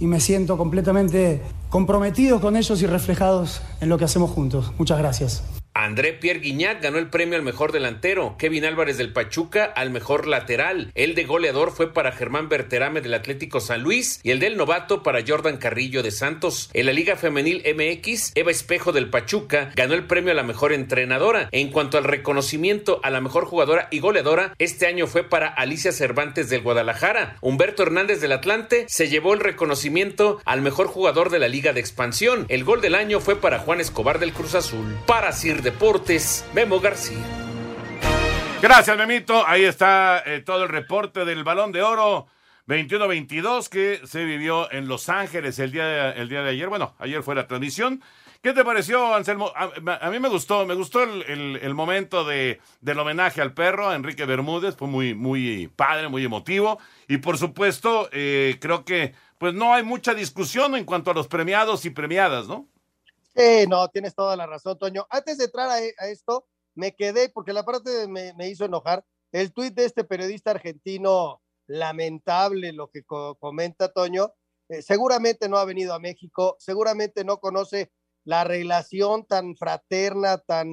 [0.00, 4.72] y me siento completamente comprometido con ellos y reflejados en lo que hacemos juntos.
[4.78, 5.61] Muchas gracias.
[5.74, 10.26] André Pierre Guignac ganó el premio al mejor delantero, Kevin Álvarez del Pachuca al mejor
[10.26, 14.58] lateral, el de goleador fue para Germán Berterame del Atlético San Luis y el del
[14.58, 16.68] novato para Jordan Carrillo de Santos.
[16.74, 20.74] En la Liga Femenil MX, Eva Espejo del Pachuca ganó el premio a la mejor
[20.74, 21.48] entrenadora.
[21.52, 25.92] En cuanto al reconocimiento a la mejor jugadora y goleadora, este año fue para Alicia
[25.92, 27.38] Cervantes del Guadalajara.
[27.40, 31.80] Humberto Hernández del Atlante se llevó el reconocimiento al mejor jugador de la Liga de
[31.80, 32.44] Expansión.
[32.50, 34.98] El gol del año fue para Juan Escobar del Cruz Azul.
[35.06, 37.24] Para Sir Deportes, Memo García.
[38.60, 39.46] Gracias, Memito.
[39.46, 42.26] Ahí está eh, todo el reporte del Balón de Oro
[42.66, 46.68] 21-22 que se vivió en Los Ángeles el día, de, el día de ayer.
[46.68, 48.02] Bueno, ayer fue la transmisión.
[48.42, 49.52] ¿Qué te pareció, Anselmo?
[49.54, 54.74] A, mí me gustó, me gustó el, momento de, del homenaje al perro, Enrique Bermúdez,
[54.74, 56.80] fue muy, muy padre, muy emotivo.
[57.06, 61.28] Y por supuesto, eh, creo que pues no hay mucha discusión en cuanto a los
[61.28, 62.66] premiados y premiadas, ¿no?
[63.68, 65.06] No, tienes toda la razón, Toño.
[65.10, 69.52] Antes de entrar a, esto, me quedé, porque la parte me, me, hizo enojar, el
[69.52, 74.34] tuit de este periodista argentino, lamentable lo que comenta Toño,
[74.68, 77.90] eh, seguramente no ha venido a México, seguramente no conoce
[78.24, 80.68] la relación tan fraterna, tan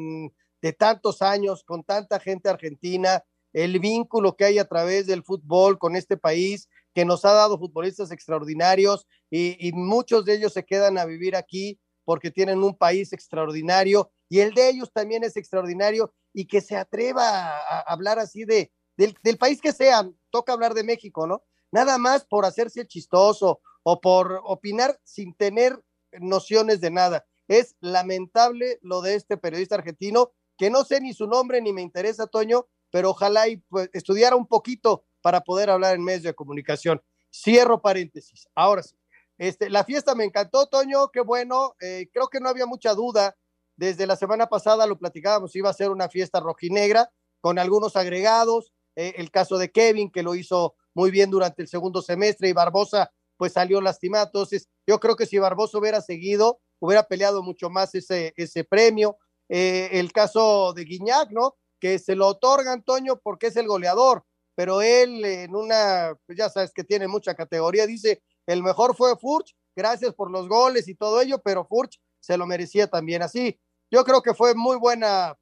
[0.62, 5.80] de tantos años con tanta gente argentina, el vínculo que hay a través del fútbol
[5.80, 10.98] con este país, que nos ha dado futbolistas extraordinarios y muchos de ellos se quedan
[10.98, 16.12] a vivir aquí porque tienen un país extraordinario y el de ellos también es extraordinario
[16.34, 20.82] y que se atreva a, hablar así de, del, país que sea, toca hablar de
[20.82, 21.44] México, ¿no?
[21.72, 25.80] Nada más por hacerse el chistoso o por opinar sin tener
[26.20, 27.28] nociones de nada.
[27.48, 31.84] Es lamentable lo de este periodista argentino, que no sé ni su nombre ni me
[31.84, 36.34] interesa, Toño, pero ojalá y pues, estudiara un poquito para poder hablar en medios de
[36.34, 37.04] comunicación.
[37.32, 38.48] Cierro paréntesis.
[38.56, 38.96] Ahora sí,
[39.40, 41.76] este, la fiesta me encantó, Toño, qué bueno.
[41.82, 43.36] Eh, creo que no había mucha duda.
[43.76, 47.10] Desde la semana pasada lo platicábamos, iba a ser una fiesta rojinegra
[47.42, 48.74] con algunos agregados.
[48.96, 52.54] eh, el caso de Kevin, que lo hizo muy bien durante el segundo semestre, y
[52.54, 54.26] Barbosa pues salió lastimado.
[54.26, 59.18] Entonces, yo creo que si Barbosa hubiera seguido, hubiera peleado mucho más ese, ese premio.
[59.48, 61.56] Eh, el caso de Guiñac, ¿no?
[61.80, 64.26] Que se lo otorga Antonio porque es el goleador,
[64.56, 68.22] pero él en una, pues ya sabes que tiene mucha categoría, dice,
[68.52, 72.48] el mejor fue Furch, gracias por los goles y todo ello, pero Furch se lo
[72.48, 73.60] merecía también así.
[73.92, 75.38] Yo creo que fue muy buena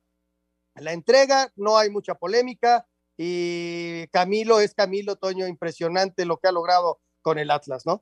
[0.76, 2.86] la entrega, no hay mucha polémica
[3.18, 8.02] y Camilo es Camilo Toño, impresionante lo que ha logrado con el Atlas, ¿no?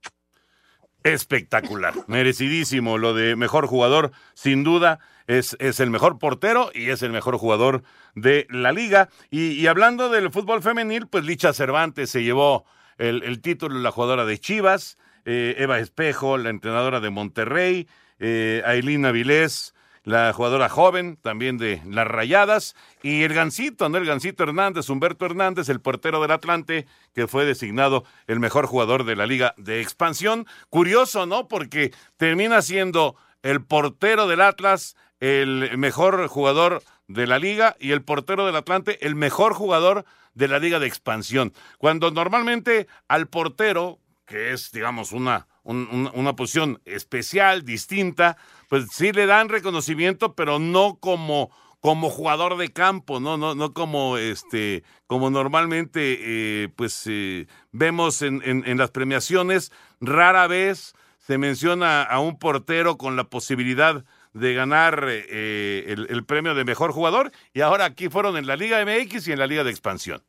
[1.03, 4.99] Espectacular, merecidísimo lo de mejor jugador, sin duda.
[5.27, 7.83] Es, es, el mejor portero y es el mejor jugador
[8.15, 9.09] de la liga.
[9.29, 12.65] Y, hablando del fútbol femenil, pues Licha Cervantes se llevó
[12.97, 17.87] el, el título, la jugadora de Chivas, eh, Eva Espejo, la entrenadora de Monterrey,
[18.19, 23.97] eh, Ailina Vilés, la jugadora joven también de las Rayadas, y el Gancito, ¿no?
[23.97, 29.03] El Gancito Hernández, Humberto Hernández, el portero del Atlante, que fue designado el mejor jugador
[29.03, 30.45] de la Liga de Expansión.
[30.69, 31.47] Curioso, ¿no?
[31.47, 38.01] Porque termina siendo el portero del Atlas el mejor jugador de la liga y el
[38.01, 41.53] portero del Atlante el mejor jugador de la liga de expansión.
[41.77, 48.37] Cuando normalmente al portero, que es, digamos, una, una posición especial, distinta,
[48.69, 51.51] pues sí le dan reconocimiento, pero no como
[51.85, 56.17] como jugador de campo, no, no, no como este, como normalmente
[56.63, 62.97] eh, pues eh, vemos en, en, las premiaciones, rara vez se menciona a un portero
[62.97, 64.03] con la posibilidad
[64.35, 68.83] de ganar eh, el, premio de mejor jugador y ahora aquí fueron en la Liga
[68.85, 70.25] MX y en la Liga de Expansión.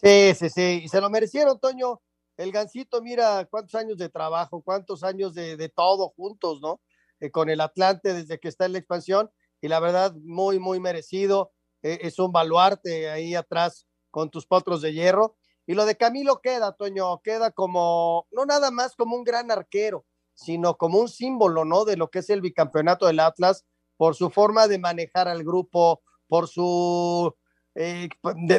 [0.00, 2.00] Sí, sí, sí, y se lo merecieron, Toño.
[2.36, 6.80] El Gancito, mira cuántos años de trabajo, cuántos años de, de todo juntos, ¿no?
[7.18, 9.28] Eh, con el Atlante desde que está en la expansión
[9.60, 11.50] y la verdad muy, muy merecido.
[11.82, 15.36] Eh, es un baluarte ahí atrás con tus potros de hierro.
[15.66, 20.06] Y lo de Camilo queda, Toño, queda como, no nada más como un gran arquero,
[20.38, 21.84] sino como un símbolo, ¿no?
[21.84, 23.64] De lo que es el bicampeonato del Atlas,
[23.96, 27.34] por su forma de manejar al grupo, por su,
[27.74, 28.08] eh,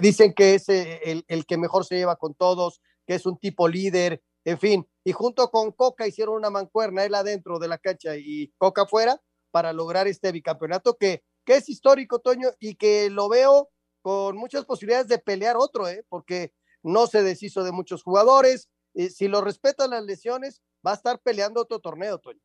[0.01, 3.69] dicen que es el, el que mejor se lleva con todos, que es un tipo
[3.69, 8.17] líder, en fin, y junto con Coca hicieron una mancuerna, él adentro de la cancha
[8.17, 13.29] y Coca afuera, para lograr este bicampeonato que, que es histórico, Toño, y que lo
[13.29, 13.69] veo
[14.01, 16.05] con muchas posibilidades de pelear otro, ¿eh?
[16.09, 20.95] porque no se deshizo de muchos jugadores, y si lo respetan las lesiones, va a
[20.95, 22.39] estar peleando otro torneo, Toño.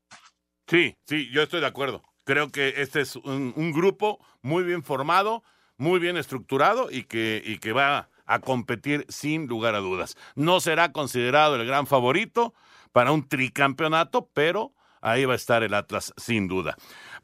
[0.66, 2.02] Sí, sí, yo estoy de acuerdo.
[2.24, 5.42] Creo que este es un, grupo muy bien formado,
[5.76, 10.16] muy bien estructurado y que, y que va a competir sin lugar a dudas.
[10.34, 12.54] No será considerado el gran favorito
[12.92, 16.76] para un tricampeonato, pero ahí va a estar el Atlas sin duda.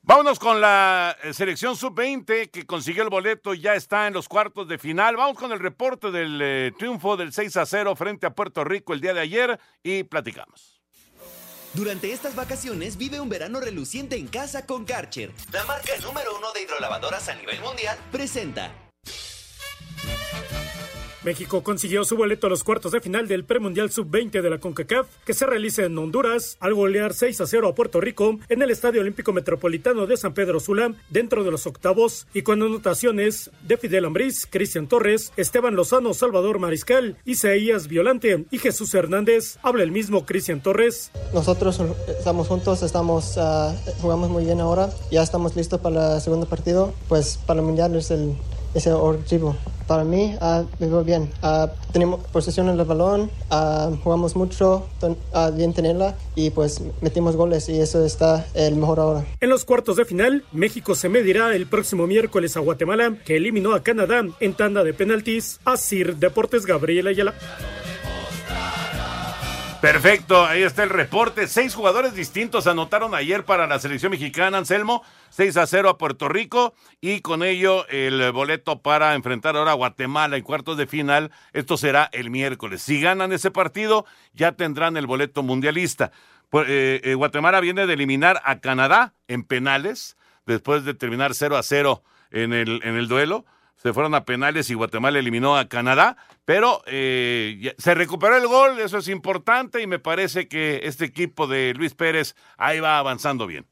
[0.03, 4.69] Vámonos con la eh, selección sub-20 que consiguió el boleto, ya está en los cuartos
[4.69, 5.17] de final.
[5.17, 8.93] Vamos con el reporte del eh, triunfo del 6 a 0 frente a Puerto Rico
[8.93, 10.80] el día de ayer y platicamos.
[11.73, 15.33] Durante estas vacaciones vive un verano reluciente en casa con Karcher.
[15.53, 18.90] La marca número uno de hidrolavadoras a nivel mundial presenta.
[21.23, 25.07] México consiguió su boleto a los cuartos de final del premundial sub-20 de la CONCACAF,
[25.25, 28.71] que se realiza en Honduras, al golear 6 a 0 a Puerto Rico en el
[28.71, 33.77] Estadio Olímpico Metropolitano de San Pedro Sula, dentro de los octavos, y con anotaciones de
[33.77, 39.59] Fidel Ambriz, Cristian Torres, Esteban Lozano, Salvador Mariscal, Isaías Violante y Jesús Hernández.
[39.63, 41.11] Habla el mismo Cristian Torres.
[41.35, 41.81] Nosotros
[42.19, 46.95] estamos juntos, estamos uh, jugamos muy bien ahora, ya estamos listos para el segundo partido,
[47.09, 48.35] pues para el mundial es el
[48.75, 49.57] ese objetivo.
[49.87, 51.31] Para mí, uh, me veo bien.
[51.43, 54.87] Uh, tenemos posesión en el balón, uh, jugamos mucho,
[55.55, 59.25] bien tenerla y pues metimos goles y eso está el mejor ahora.
[59.41, 63.75] En los cuartos de final, México se medirá el próximo miércoles a Guatemala, que eliminó
[63.75, 65.59] a Canadá en tanda de penaltis.
[65.65, 67.35] A Sir Deportes Gabriel Ayala.
[69.81, 71.49] Perfecto, ahí está el reporte.
[71.49, 75.03] Seis jugadores distintos anotaron ayer para la selección mexicana, Anselmo.
[75.31, 79.75] 6 a 0 a Puerto Rico y con ello el boleto para enfrentar ahora a
[79.75, 81.31] Guatemala en cuartos de final.
[81.55, 82.83] Esto será el miércoles.
[82.83, 86.13] Si ganan ese partido, ya tendrán el boleto mundialista.
[86.51, 91.57] Pues, eh, eh, Guatemala viene de eliminar a Canadá en penales después de terminar 0
[91.57, 93.47] a 0 en el, en el duelo
[93.83, 98.79] se fueron a penales y Guatemala eliminó a Canadá, pero eh, se recuperó el gol,
[98.79, 103.47] eso es importante y me parece que este equipo de Luis Pérez ahí va avanzando
[103.47, 103.67] bien.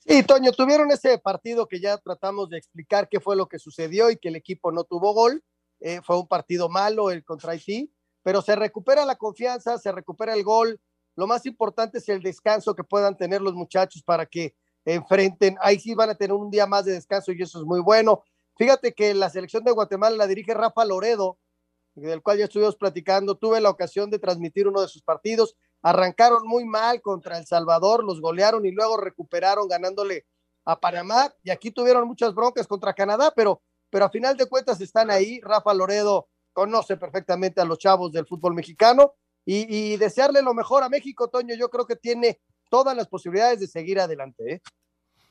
[0.00, 4.10] Sí, Toño, tuvieron ese partido que ya tratamos de explicar qué fue lo que sucedió
[4.10, 5.44] y que el equipo no tuvo gol,
[5.80, 7.92] eh, fue un partido malo el contra Haití,
[8.24, 10.80] pero se recupera la confianza, se recupera el gol,
[11.14, 15.78] lo más importante es el descanso que puedan tener los muchachos para que enfrenten, ahí
[15.78, 18.24] sí van a tener un día más de descanso y eso es muy bueno
[18.58, 21.38] Fíjate que la selección de Guatemala la dirige Rafa Loredo,
[21.94, 23.36] del cual ya estuvimos platicando.
[23.36, 25.56] Tuve la ocasión de transmitir uno de sus partidos.
[25.80, 30.26] Arrancaron muy mal contra El Salvador, los golearon y luego recuperaron ganándole
[30.64, 31.32] a Panamá.
[31.44, 35.40] Y aquí tuvieron muchas broncas contra Canadá, pero, pero a final de cuentas están ahí.
[35.40, 40.88] Rafa Loredo conoce perfectamente a los chavos del fútbol mexicano y, desearle lo mejor a
[40.88, 41.54] México, Toño.
[41.54, 44.54] Yo creo que tiene todas las posibilidades de seguir adelante.
[44.54, 44.62] ¿eh?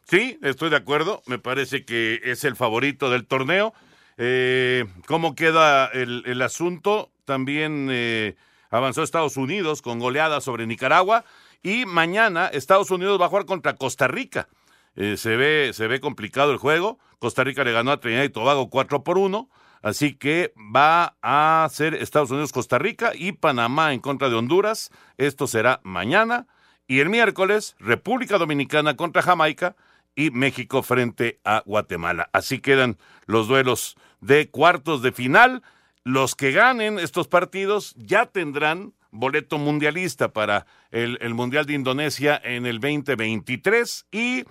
[0.09, 1.21] Sí, estoy de acuerdo.
[1.25, 3.73] Me parece que es el favorito del torneo.
[4.17, 7.11] Eh, ¿Cómo queda el, asunto?
[7.25, 8.35] También eh,
[8.69, 11.25] avanzó Estados Unidos con goleada sobre Nicaragua
[11.61, 14.47] y mañana Estados Unidos va a jugar contra Costa Rica.
[14.95, 16.99] Eh, se, ve, se ve complicado el juego.
[17.19, 19.49] Costa Rica le ganó a Trinidad y Tobago 4 por 1.
[19.81, 24.89] Así que va a ser Estados Unidos-Costa Rica y Panamá en contra de Honduras.
[25.17, 26.47] Esto será mañana.
[26.87, 29.75] Y el miércoles, República Dominicana contra Jamaica
[30.17, 32.29] y México frente a Guatemala.
[32.33, 32.97] Así quedan
[33.27, 35.61] los duelos de cuartos de final.
[36.03, 42.65] Los que ganen estos partidos ya tendrán boleto mundialista para el, Mundial de Indonesia en
[42.65, 44.43] el 2023 y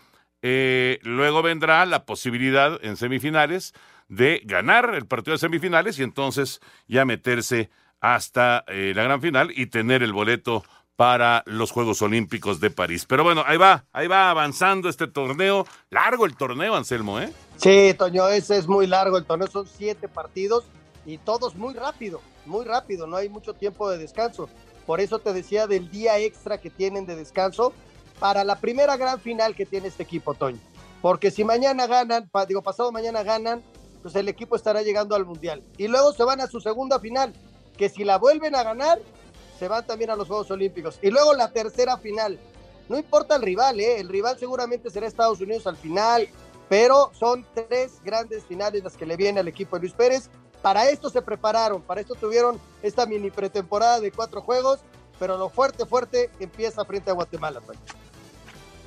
[0.42, 3.74] eh, luego vendrá la posibilidad en semifinales
[4.08, 9.50] de ganar el partido de semifinales y entonces ya meterse hasta eh, la gran final
[9.54, 10.64] y tener el boleto
[10.96, 13.04] para los Juegos Olímpicos de París.
[13.06, 15.66] Pero bueno, ahí va, ahí va avanzando este torneo.
[15.90, 17.32] Largo el torneo, Anselmo, ¿eh?
[17.56, 20.64] Sí, Toño, ese es muy largo el torneo, son siete partidos
[21.04, 24.48] y todos muy rápido, muy rápido, no hay mucho tiempo de descanso.
[24.86, 27.72] Por eso te decía del día extra que tienen de descanso
[28.18, 30.58] para la primera gran final que tiene este equipo, Toño.
[31.02, 33.62] Porque si mañana ganan, digo, pasado mañana ganan,
[34.02, 35.62] pues el equipo estará llegando al Mundial.
[35.76, 37.32] Y luego se van a su segunda final,
[37.76, 38.98] que si la vuelven a ganar,
[39.58, 40.98] se van también a los Juegos Olímpicos.
[41.02, 42.38] Y luego la tercera final.
[42.88, 43.98] No importa el rival, ¿eh?
[43.98, 46.28] el rival seguramente será Estados Unidos al final,
[46.68, 50.30] pero son tres grandes finales las que le viene al equipo de Luis Pérez.
[50.62, 54.80] Para esto se prepararon, para esto tuvieron esta mini pretemporada de cuatro juegos,
[55.18, 57.60] pero lo fuerte, fuerte empieza frente a Guatemala.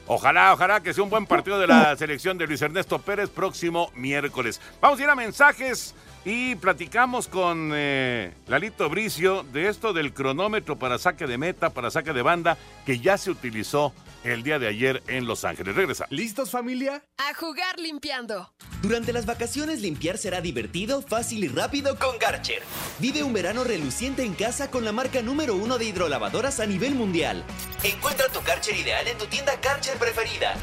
[0.07, 3.91] Ojalá, ojalá que sea un buen partido de la selección de Luis Ernesto Pérez próximo
[3.93, 4.59] miércoles.
[4.81, 5.93] Vamos a ir a mensajes.
[6.25, 11.91] Y platicamos con eh, Lalito Bricio de esto del cronómetro para saque de meta, para
[11.91, 13.93] saque de banda, que ya se utilizó
[14.25, 15.75] el día de ayer en Los Ángeles.
[15.75, 16.05] Regresa.
[16.09, 17.03] ¿Listos familia?
[17.17, 18.51] A jugar limpiando.
[18.81, 22.63] Durante las vacaciones limpiar será divertido, fácil y rápido con Garcher.
[22.99, 26.95] Vive un verano reluciente en casa con la marca número uno de hidrolavadoras a nivel
[26.95, 27.43] mundial.
[27.83, 30.53] Encuentra tu Garcher ideal en tu tienda Garcher preferida.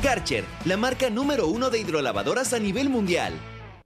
[0.00, 3.32] Garcher, la marca número uno de hidrolavadoras a nivel mundial.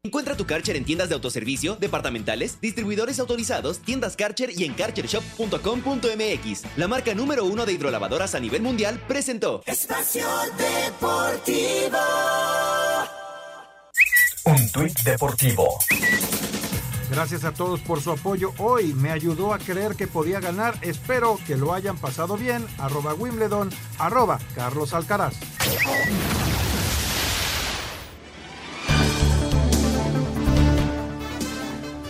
[0.07, 6.63] Encuentra tu Karcher en tiendas de autoservicio, departamentales, distribuidores autorizados, tiendas Karcher y en karchershop.com.mx.
[6.77, 11.99] La marca número uno de hidrolavadoras a nivel mundial presentó Espacio Deportivo.
[14.45, 15.77] Un tuit deportivo.
[17.11, 18.95] Gracias a todos por su apoyo hoy.
[18.95, 20.79] Me ayudó a creer que podía ganar.
[20.83, 22.65] Espero que lo hayan pasado bien.
[22.79, 25.35] Arroba Wimbledon, arroba Carlos Alcaraz.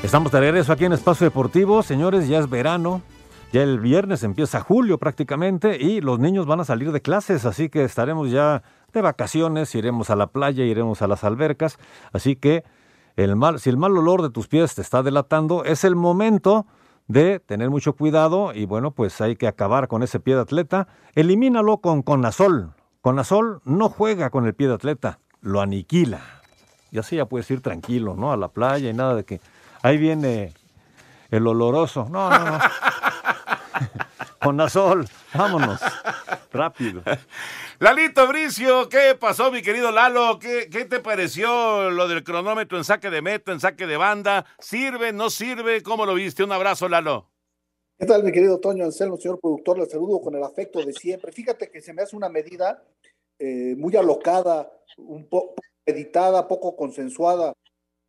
[0.06, 1.82] Estamos de regreso aquí en Espacio Deportivo.
[1.82, 3.02] Señores, ya es verano.
[3.52, 7.68] Ya el viernes empieza julio prácticamente y los niños van a salir de clases, así
[7.68, 11.80] que estaremos ya de vacaciones, iremos a la playa, iremos a las albercas.
[12.12, 12.62] Así que
[13.16, 16.66] si el mal olor de tus pies te está delatando, es el momento
[17.08, 20.86] de tener mucho cuidado y bueno, pues hay que acabar con ese pie de atleta.
[21.16, 22.74] Elimínalo con Conazol.
[23.00, 26.20] Conazol no juega con el pie de atleta, lo aniquila.
[26.92, 28.30] Y así ya puedes ir tranquilo, ¿no?
[28.30, 29.40] A la playa y nada de que
[29.86, 30.52] Ahí viene
[31.30, 32.08] el oloroso.
[32.10, 32.58] No, no, no.
[34.42, 35.80] Conazol, vámonos.
[36.52, 37.04] Rápido.
[37.78, 40.40] Lalito Bricio, ¿qué pasó, mi querido Lalo?
[40.40, 44.44] ¿Qué, ¿Qué, te pareció lo del cronómetro en saque de meta, en saque de banda?
[44.58, 45.84] ¿Sirve, no sirve?
[45.84, 46.42] ¿Cómo lo viste?
[46.42, 47.30] Un abrazo, Lalo.
[47.96, 49.78] ¿Qué tal, mi querido Toño Anselmo, señor productor?
[49.78, 51.30] Le saludo con el afecto de siempre.
[51.30, 52.82] Fíjate que se me hace una medida
[53.38, 55.54] eh, muy alocada, un poco
[55.86, 57.52] editada, poco consensuada,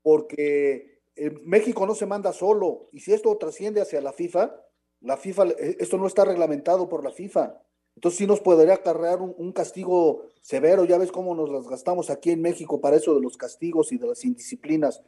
[0.02, 0.97] porque
[1.44, 4.56] México no se manda solo, y si esto trasciende hacia la FIFA,
[5.02, 7.62] la FIFA, eh, esto no está reglamentado por la FIFA.
[7.96, 12.30] Entonces sí nos podría acarrear un, castigo severo, ya ves cómo nos las gastamos aquí
[12.30, 15.02] en México para eso de los castigos y de las indisciplinas.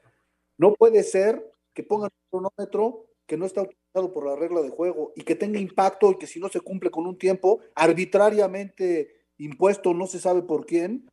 [0.57, 4.71] No puede ser que pongan un cronómetro que no está autorizado por la regla de
[4.71, 9.27] juego y que tenga impacto y que si no se cumple con un tiempo arbitrariamente
[9.37, 11.07] impuesto, no se sabe por quién,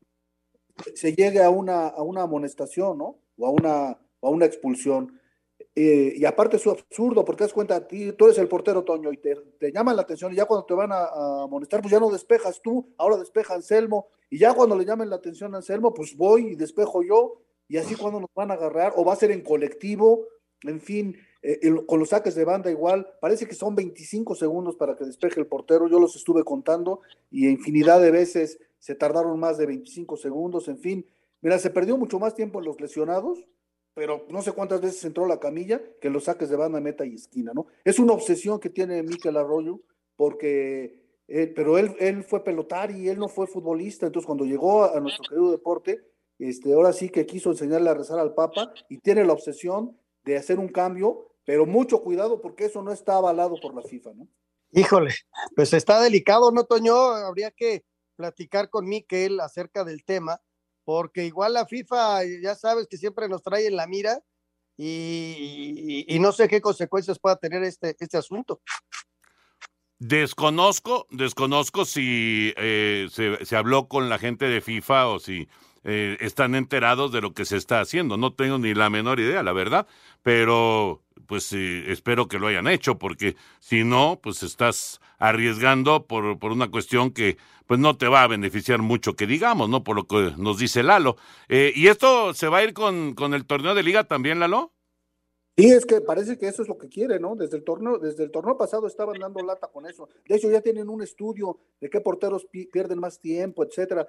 [0.95, 3.19] se llegue a una, a una amonestación, ¿no?
[3.37, 5.21] O a una a una expulsión.
[5.75, 9.19] Eh, y aparte es absurdo, porque das cuenta, ti, tú eres el portero, Toño, y
[9.19, 12.61] te, llaman la atención, y ya cuando te van a, amonestar, pues ya no despejas
[12.63, 16.49] tú, ahora despeja Anselmo, y ya cuando le llamen la atención a Anselmo, pues voy
[16.49, 19.43] y despejo yo, y así cuando nos van a agarrar, o va a ser en
[19.43, 20.25] colectivo,
[20.63, 21.17] en fin,
[21.49, 25.39] Eh, con los saques de banda igual, parece que son 25 segundos para que despeje
[25.39, 30.17] el portero, yo los estuve contando y infinidad de veces se tardaron más de 25
[30.17, 31.07] segundos, en fin,
[31.43, 33.47] mira, se perdió mucho más tiempo en los lesionados,
[33.97, 37.15] pero no sé cuántas veces entró la camilla que los saques de banda, meta y
[37.15, 37.67] esquina, ¿no?
[37.83, 39.81] Es una obsesión que tiene Miquel Arroyo,
[40.17, 44.85] porque, eh, pero él, él fue pelotar y él no fue futbolista, entonces cuando llegó
[44.85, 46.05] a nuestro querido deporte,
[46.39, 50.37] este, ahora sí que quiso enseñarle a rezar al Papa y tiene la obsesión de
[50.37, 54.29] hacer un cambio, pero mucho cuidado porque eso no está avalado por la FIFA, ¿no?
[54.73, 55.15] Híjole,
[55.55, 56.95] pues está delicado, ¿no, Toño?
[56.95, 60.43] Habría que platicar con Miquel acerca del tema,
[60.87, 64.23] porque igual la FIFA, ya sabes que siempre nos trae en la mira
[64.79, 68.61] y, no sé qué consecuencias pueda tener este, este asunto.
[69.99, 75.49] Desconozco, desconozco si eh, se, se, habló con la gente de FIFA o si
[75.89, 78.17] eh, están enterados de lo que se está haciendo.
[78.17, 79.87] No tengo ni la menor idea, la verdad,
[80.23, 86.53] pero pues espero que lo hayan hecho, porque si no, pues estás arriesgando por, por
[86.53, 89.85] una cuestión que pues no te va a beneficiar mucho, que digamos, ¿no?
[89.85, 91.17] Por lo que nos dice Lalo.
[91.49, 94.73] Eh, ¿Y esto se va a ir con, con el torneo de liga también, Lalo?
[95.59, 97.35] Sí, es que parece que eso es lo que quiere, ¿no?
[97.35, 100.07] Desde el torneo, desde el torneo pasado estaban dando lata con eso.
[100.29, 104.07] De hecho, ya tienen un estudio de qué porteros pi pierden más tiempo, etcétera.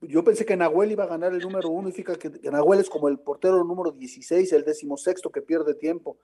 [0.00, 2.88] Yo pensé que Nahuel iba a ganar el número uno y fíjate que Nahuel es
[2.88, 6.18] como el portero número 16, el decimosexto que pierde tiempo.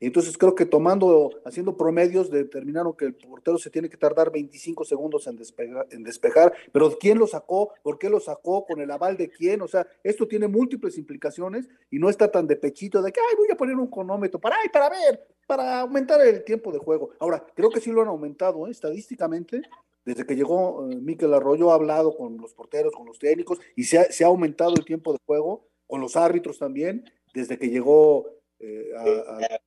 [0.00, 4.84] Entonces creo que tomando, haciendo promedios, determinaron que el portero se tiene que tardar 25
[4.84, 7.72] segundos en despegar, en despejar, pero ¿quién lo sacó?
[7.82, 8.64] ¿Por qué lo sacó?
[8.64, 9.60] ¿Con el aval de quién?
[9.60, 13.36] O sea, esto tiene múltiples implicaciones y no está tan de pechito de que, ay,
[13.36, 17.10] voy a poner un cronómetro para, ay, para ver, para aumentar el tiempo de juego.
[17.18, 18.70] Ahora, creo que sí lo han aumentado, ¿eh?
[18.70, 19.62] estadísticamente,
[20.04, 23.84] desde que llegó eh, Miquel Arroyo ha hablado con los porteros, con los técnicos y
[23.84, 27.68] se ha, se ha aumentado el tiempo de juego, con los árbitros también, desde que
[27.68, 28.26] llegó
[28.60, 29.58] eh, a, a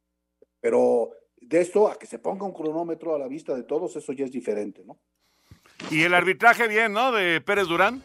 [0.61, 4.13] pero de esto a que se ponga un cronómetro a la vista de todos, eso
[4.13, 4.97] ya es diferente, ¿no?
[5.89, 7.11] Y el arbitraje bien, ¿no?
[7.11, 8.01] De Pérez Durán.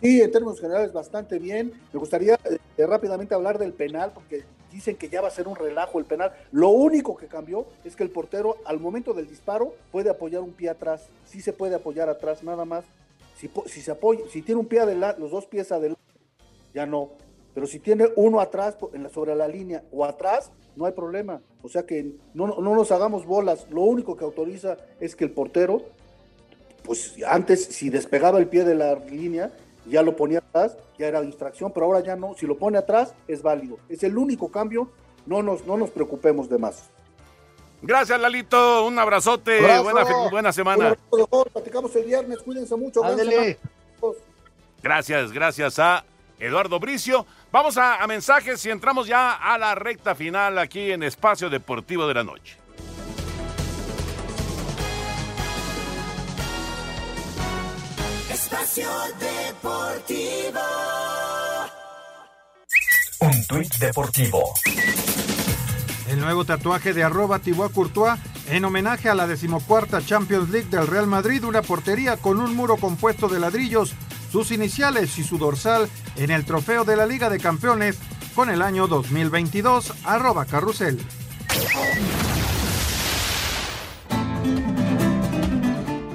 [0.00, 1.72] Sí, en términos generales bastante bien.
[1.92, 5.54] Me gustaría eh, rápidamente hablar del penal, porque dicen que ya va a ser un
[5.54, 6.32] relajo el penal.
[6.50, 10.52] Lo único que cambió es que el portero al momento del disparo puede apoyar un
[10.52, 11.08] pie atrás.
[11.26, 12.84] Sí se puede apoyar atrás, nada más.
[13.36, 16.00] Si, si se apoya, si tiene un pie adelante, los dos pies adelante,
[16.72, 17.10] ya no.
[17.54, 21.40] Pero si tiene uno atrás en la, sobre la línea o atrás, no hay problema.
[21.62, 23.66] O sea que no, no nos hagamos bolas.
[23.70, 25.82] Lo único que autoriza es que el portero,
[26.82, 29.52] pues antes si despegaba el pie de la línea,
[29.86, 32.34] ya lo ponía atrás, ya era distracción, pero ahora ya no.
[32.34, 33.78] Si lo pone atrás, es válido.
[33.88, 34.90] Es el único cambio.
[35.26, 36.90] No nos, no nos preocupemos de más.
[37.82, 38.86] Gracias, Lalito.
[38.86, 39.60] Un abrazote.
[39.60, 40.96] Buena, buena, semana.
[41.10, 42.38] Un Platicamos el viernes.
[42.38, 43.00] Cuídense mucho.
[44.82, 46.04] Gracias, gracias a
[46.38, 47.26] Eduardo Bricio.
[47.52, 52.06] Vamos a, a, mensajes y entramos ya a la recta final aquí en Espacio Deportivo
[52.06, 52.58] de la Noche.
[58.30, 58.88] Espacio
[59.20, 60.60] Deportivo.
[63.20, 64.54] Un tuit deportivo.
[66.08, 68.18] El nuevo tatuaje de arroba Thibaut Courtois
[68.48, 72.76] en homenaje a la decimocuarta Champions League del Real Madrid, una portería con un muro
[72.76, 73.94] compuesto de ladrillos
[74.34, 77.96] sus iniciales y su dorsal en el trofeo de la Liga de Campeones
[78.34, 80.98] con el año 2022, arroba carrusel.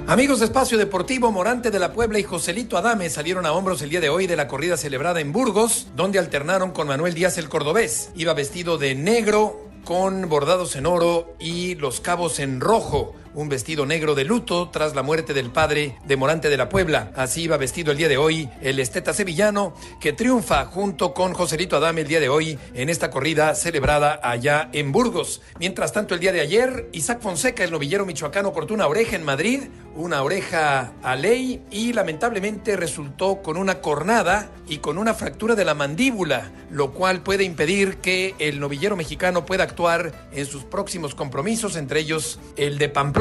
[0.06, 3.88] Amigos de Espacio Deportivo, Morante de la Puebla y Joselito Adame salieron a hombros el
[3.88, 7.48] día de hoy de la corrida celebrada en Burgos, donde alternaron con Manuel Díaz el
[7.48, 8.10] Cordobés.
[8.14, 13.86] Iba vestido de negro, con bordados en oro y los cabos en rojo un vestido
[13.86, 17.12] negro de luto tras la muerte del padre de Morante de la Puebla.
[17.14, 21.76] Así iba vestido el día de hoy el esteta sevillano que triunfa junto con Joselito
[21.76, 25.42] Adame el día de hoy en esta corrida celebrada allá en Burgos.
[25.58, 29.24] Mientras tanto, el día de ayer, Isaac Fonseca, el novillero michoacano, cortó una oreja en
[29.24, 29.62] Madrid,
[29.94, 35.64] una oreja a ley y lamentablemente resultó con una cornada y con una fractura de
[35.64, 41.14] la mandíbula, lo cual puede impedir que el novillero mexicano pueda actuar en sus próximos
[41.14, 43.19] compromisos, entre ellos el de Pamplona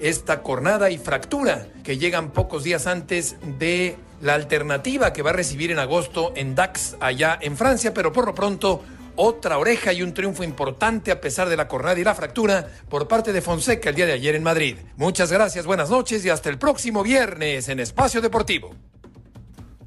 [0.00, 5.34] esta cornada y fractura que llegan pocos días antes de la alternativa que va a
[5.34, 8.82] recibir en agosto en Dax allá en Francia, pero por lo pronto
[9.14, 13.08] otra oreja y un triunfo importante a pesar de la cornada y la fractura por
[13.08, 14.76] parte de Fonseca el día de ayer en Madrid.
[14.96, 18.70] Muchas gracias, buenas noches y hasta el próximo viernes en Espacio Deportivo.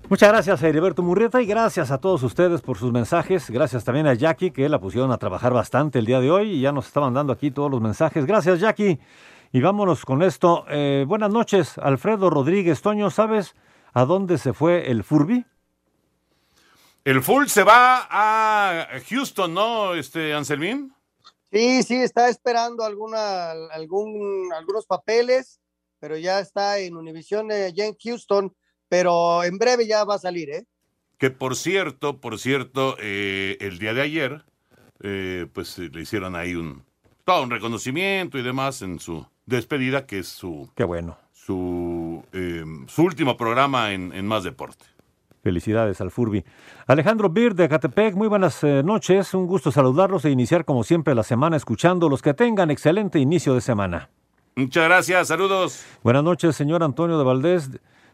[0.10, 3.50] Muchas gracias a Heriberto Murrieta y gracias a todos ustedes por sus mensajes.
[3.50, 6.62] Gracias también a Jackie que la pusieron a trabajar bastante el día de hoy y
[6.62, 8.28] ya nos estaban dando aquí todos los mensajes.
[8.28, 9.00] Gracias Jackie.
[9.52, 10.66] Y vámonos con esto.
[10.70, 13.10] Eh, buenas noches, Alfredo Rodríguez Toño.
[13.10, 13.56] ¿Sabes
[13.94, 15.44] a dónde se fue el Furby?
[17.04, 20.94] El Full se va a Houston, ¿no, este Anselmín?
[21.52, 25.60] Sí, sí, está esperando alguna, algún, algunos papeles,
[26.00, 28.56] pero ya está en Univision eh, ya en Houston,
[28.88, 30.66] pero en breve ya va a salir, ¿eh?
[31.18, 34.46] Que por cierto, por cierto, eh, el día de ayer,
[35.02, 36.86] eh, pues le hicieron ahí un
[37.30, 41.18] todo un reconocimiento y demás en su despedida, que es su Qué bueno.
[41.34, 44.86] su, eh, su último programa en, en Más Deporte.
[45.42, 46.44] Felicidades al Furby.
[46.86, 49.34] Alejandro Bir de Catepec, muy buenas eh, noches.
[49.34, 53.54] Un gusto saludarlos e iniciar como siempre la semana escuchando los que tengan excelente inicio
[53.56, 54.10] de semana.
[54.56, 55.86] Muchas gracias, saludos.
[56.04, 57.72] Buenas noches, señor Antonio de Valdés.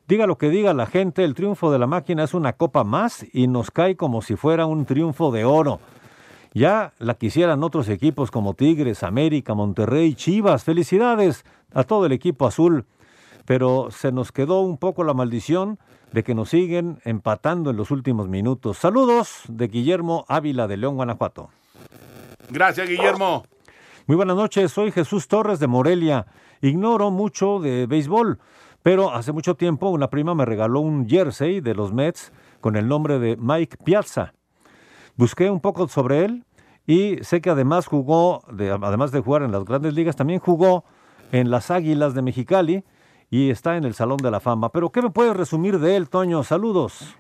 [0.08, 3.26] Diga lo que diga la gente, el triunfo de la máquina es una copa más
[3.34, 5.80] y nos cae como si fuera un triunfo de oro.
[6.56, 10.64] Ya la quisieran otros equipos como Tigres, América, Monterrey, Chivas.
[10.64, 11.44] Felicidades
[11.74, 12.86] a todo el equipo azul.
[13.44, 15.80] Pero se nos quedó un poco la maldición
[16.14, 18.78] de que nos siguen empatando en los últimos minutos.
[18.78, 21.50] Saludos de Guillermo Ávila de León, Guanajuato.
[22.50, 23.44] Gracias, Guillermo.
[24.08, 26.26] Muy buenas noches, soy Jesús Torres de Morelia.
[26.62, 28.40] Ignoro mucho de béisbol,
[28.82, 32.32] pero hace mucho tiempo una prima me regaló un jersey de los Mets
[32.62, 34.34] con el nombre de Mike Piazza.
[35.18, 36.44] Busqué un poco sobre él
[36.88, 40.84] y sé que además jugó, de- además de jugar en las grandes ligas, también jugó
[41.32, 42.84] en las Águilas de Mexicali
[43.30, 44.70] y está en el Salón de la Fama.
[44.70, 46.44] Pero ¿qué me puedes resumir de él, Toño?
[46.44, 47.16] Saludos.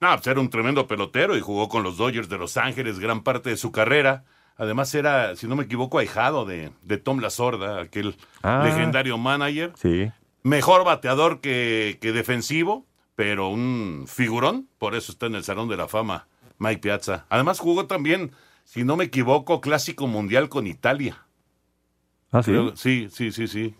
[0.00, 3.22] No, pues era un tremendo pelotero y jugó con los Dodgers de Los Ángeles gran
[3.22, 4.24] parte de su carrera.
[4.56, 8.62] Además era, si no me equivoco, ahijado de, de Tom La Sorda, aquel Ah.
[8.64, 9.72] legendario manager.
[9.76, 10.10] Sí.
[10.44, 12.86] Mejor bateador que, que defensivo,
[13.16, 14.68] pero un figurón.
[14.78, 16.28] Por eso está en el Salón de la Fama,
[16.58, 17.26] Mike Piazza.
[17.28, 18.32] Además jugó también,
[18.64, 21.24] si no me equivoco, Clásico Mundial con Italia.
[22.30, 22.50] Ah, sí.
[22.50, 23.74] Creo- sí, sí, sí, sí.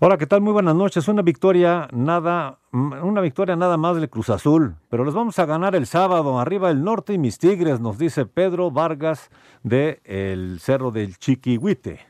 [0.00, 0.40] Hola, ¿qué tal?
[0.40, 1.08] Muy buenas noches.
[1.08, 5.74] Una victoria nada, una victoria nada más del Cruz Azul, pero les vamos a ganar
[5.74, 6.38] el sábado.
[6.38, 9.28] Arriba el norte y mis tigres, nos dice Pedro Vargas
[9.64, 12.06] de el Cerro del Chiquihuite.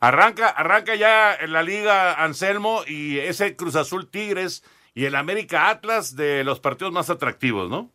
[0.00, 4.64] Arranca, arranca ya en la liga Anselmo y ese Cruz Azul Tigres
[4.94, 7.90] y el América Atlas de los partidos más atractivos, ¿no?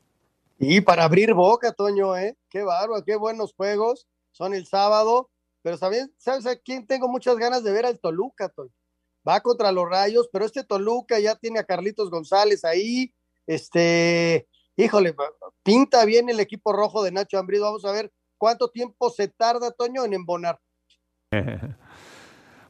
[0.63, 2.37] Y para abrir boca, Toño, ¿eh?
[2.47, 4.07] Qué bárbaro, qué buenos juegos.
[4.31, 5.31] Son el sábado,
[5.63, 7.87] pero también, ¿sabes a quién tengo muchas ganas de ver?
[7.87, 8.69] Al Toluca, Toño.
[9.27, 13.11] Va contra los Rayos, pero este Toluca ya tiene a Carlitos González ahí.
[13.47, 15.15] Este, híjole,
[15.63, 17.59] pinta bien el equipo rojo de Nacho Ambriz.
[17.59, 20.59] Vamos a ver cuánto tiempo se tarda, Toño, en embonar.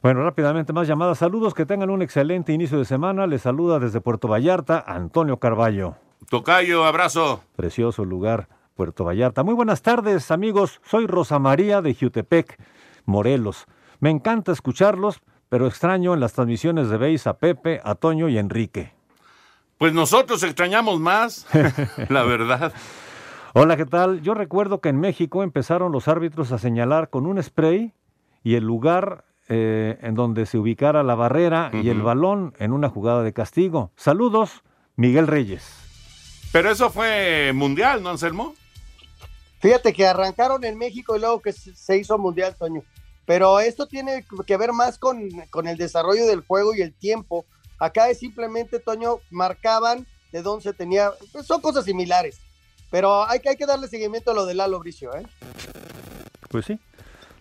[0.02, 1.18] Bueno, rápidamente más llamadas.
[1.18, 3.28] Saludos, que tengan un excelente inicio de semana.
[3.28, 5.94] Les saluda desde Puerto Vallarta Antonio Carballo.
[6.28, 7.42] Tocayo, abrazo.
[7.56, 9.42] Precioso lugar, Puerto Vallarta.
[9.42, 10.80] Muy buenas tardes, amigos.
[10.84, 12.58] Soy Rosa María de Jutepec,
[13.04, 13.66] Morelos.
[14.00, 18.38] Me encanta escucharlos, pero extraño en las transmisiones de Beis a Pepe, a Toño y
[18.38, 18.94] Enrique.
[19.78, 21.46] Pues nosotros extrañamos más,
[22.08, 22.72] la verdad.
[23.54, 24.22] Hola, ¿qué tal?
[24.22, 27.92] Yo recuerdo que en México empezaron los árbitros a señalar con un spray
[28.42, 32.88] y el lugar eh, en donde se ubicara la barrera y el balón en una
[32.88, 33.90] jugada de castigo.
[33.96, 34.62] Saludos,
[34.96, 35.81] Miguel Reyes.
[36.52, 38.54] Pero eso fue mundial, ¿no, Anselmo?
[39.60, 42.82] Fíjate que arrancaron en México y luego que se hizo mundial, Toño.
[43.24, 47.46] Pero esto tiene que ver más con, con el desarrollo del juego y el tiempo.
[47.78, 51.12] Acá es simplemente, Toño, marcaban de dónde se tenía.
[51.32, 52.40] pues son cosas similares.
[52.90, 55.22] Pero hay que, hay que darle seguimiento a lo de Lalo Bricio, ¿eh?
[56.50, 56.78] Pues sí.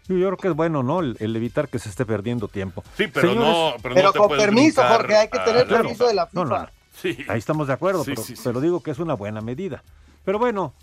[0.07, 0.99] Yo creo que es bueno, ¿no?
[0.99, 2.83] El, el evitar que se esté perdiendo tiempo.
[2.97, 5.67] Sí, pero Señores- no, pero, Pero no te con permiso, Jorge, hay que tener a-
[5.67, 6.67] permiso de la No, no,
[7.03, 7.09] No.
[7.33, 8.41] Ahí estamos de acuerdo, Sí, pero, sí, sí.
[8.43, 9.83] pero digo que es una buena medida.
[10.25, 10.73] Pero bueno,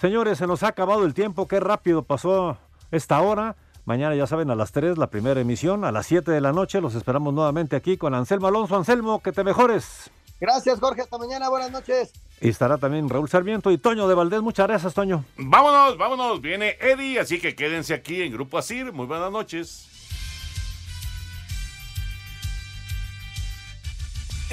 [0.00, 1.48] señores, se nos ha acabado el tiempo.
[1.48, 2.58] Qué rápido pasó
[2.90, 3.56] esta hora.
[3.86, 5.84] Mañana, ya saben, a las 3 la primera emisión.
[5.84, 8.76] A las 7 de la noche los esperamos nuevamente aquí con Anselmo Alonso.
[8.76, 10.10] Anselmo, que te mejores.
[10.40, 11.02] Gracias, Jorge.
[11.02, 11.48] Hasta mañana.
[11.48, 12.12] Buenas noches.
[12.40, 14.42] Y estará también Raúl Sarmiento y Toño de Valdés.
[14.42, 15.24] Muchas gracias, Toño.
[15.36, 16.40] Vámonos, vámonos.
[16.40, 18.92] Viene Eddie, así que quédense aquí en Grupo Asir.
[18.92, 19.88] Muy buenas noches.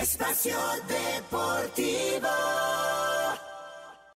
[0.01, 2.27] Espacio Deportivo.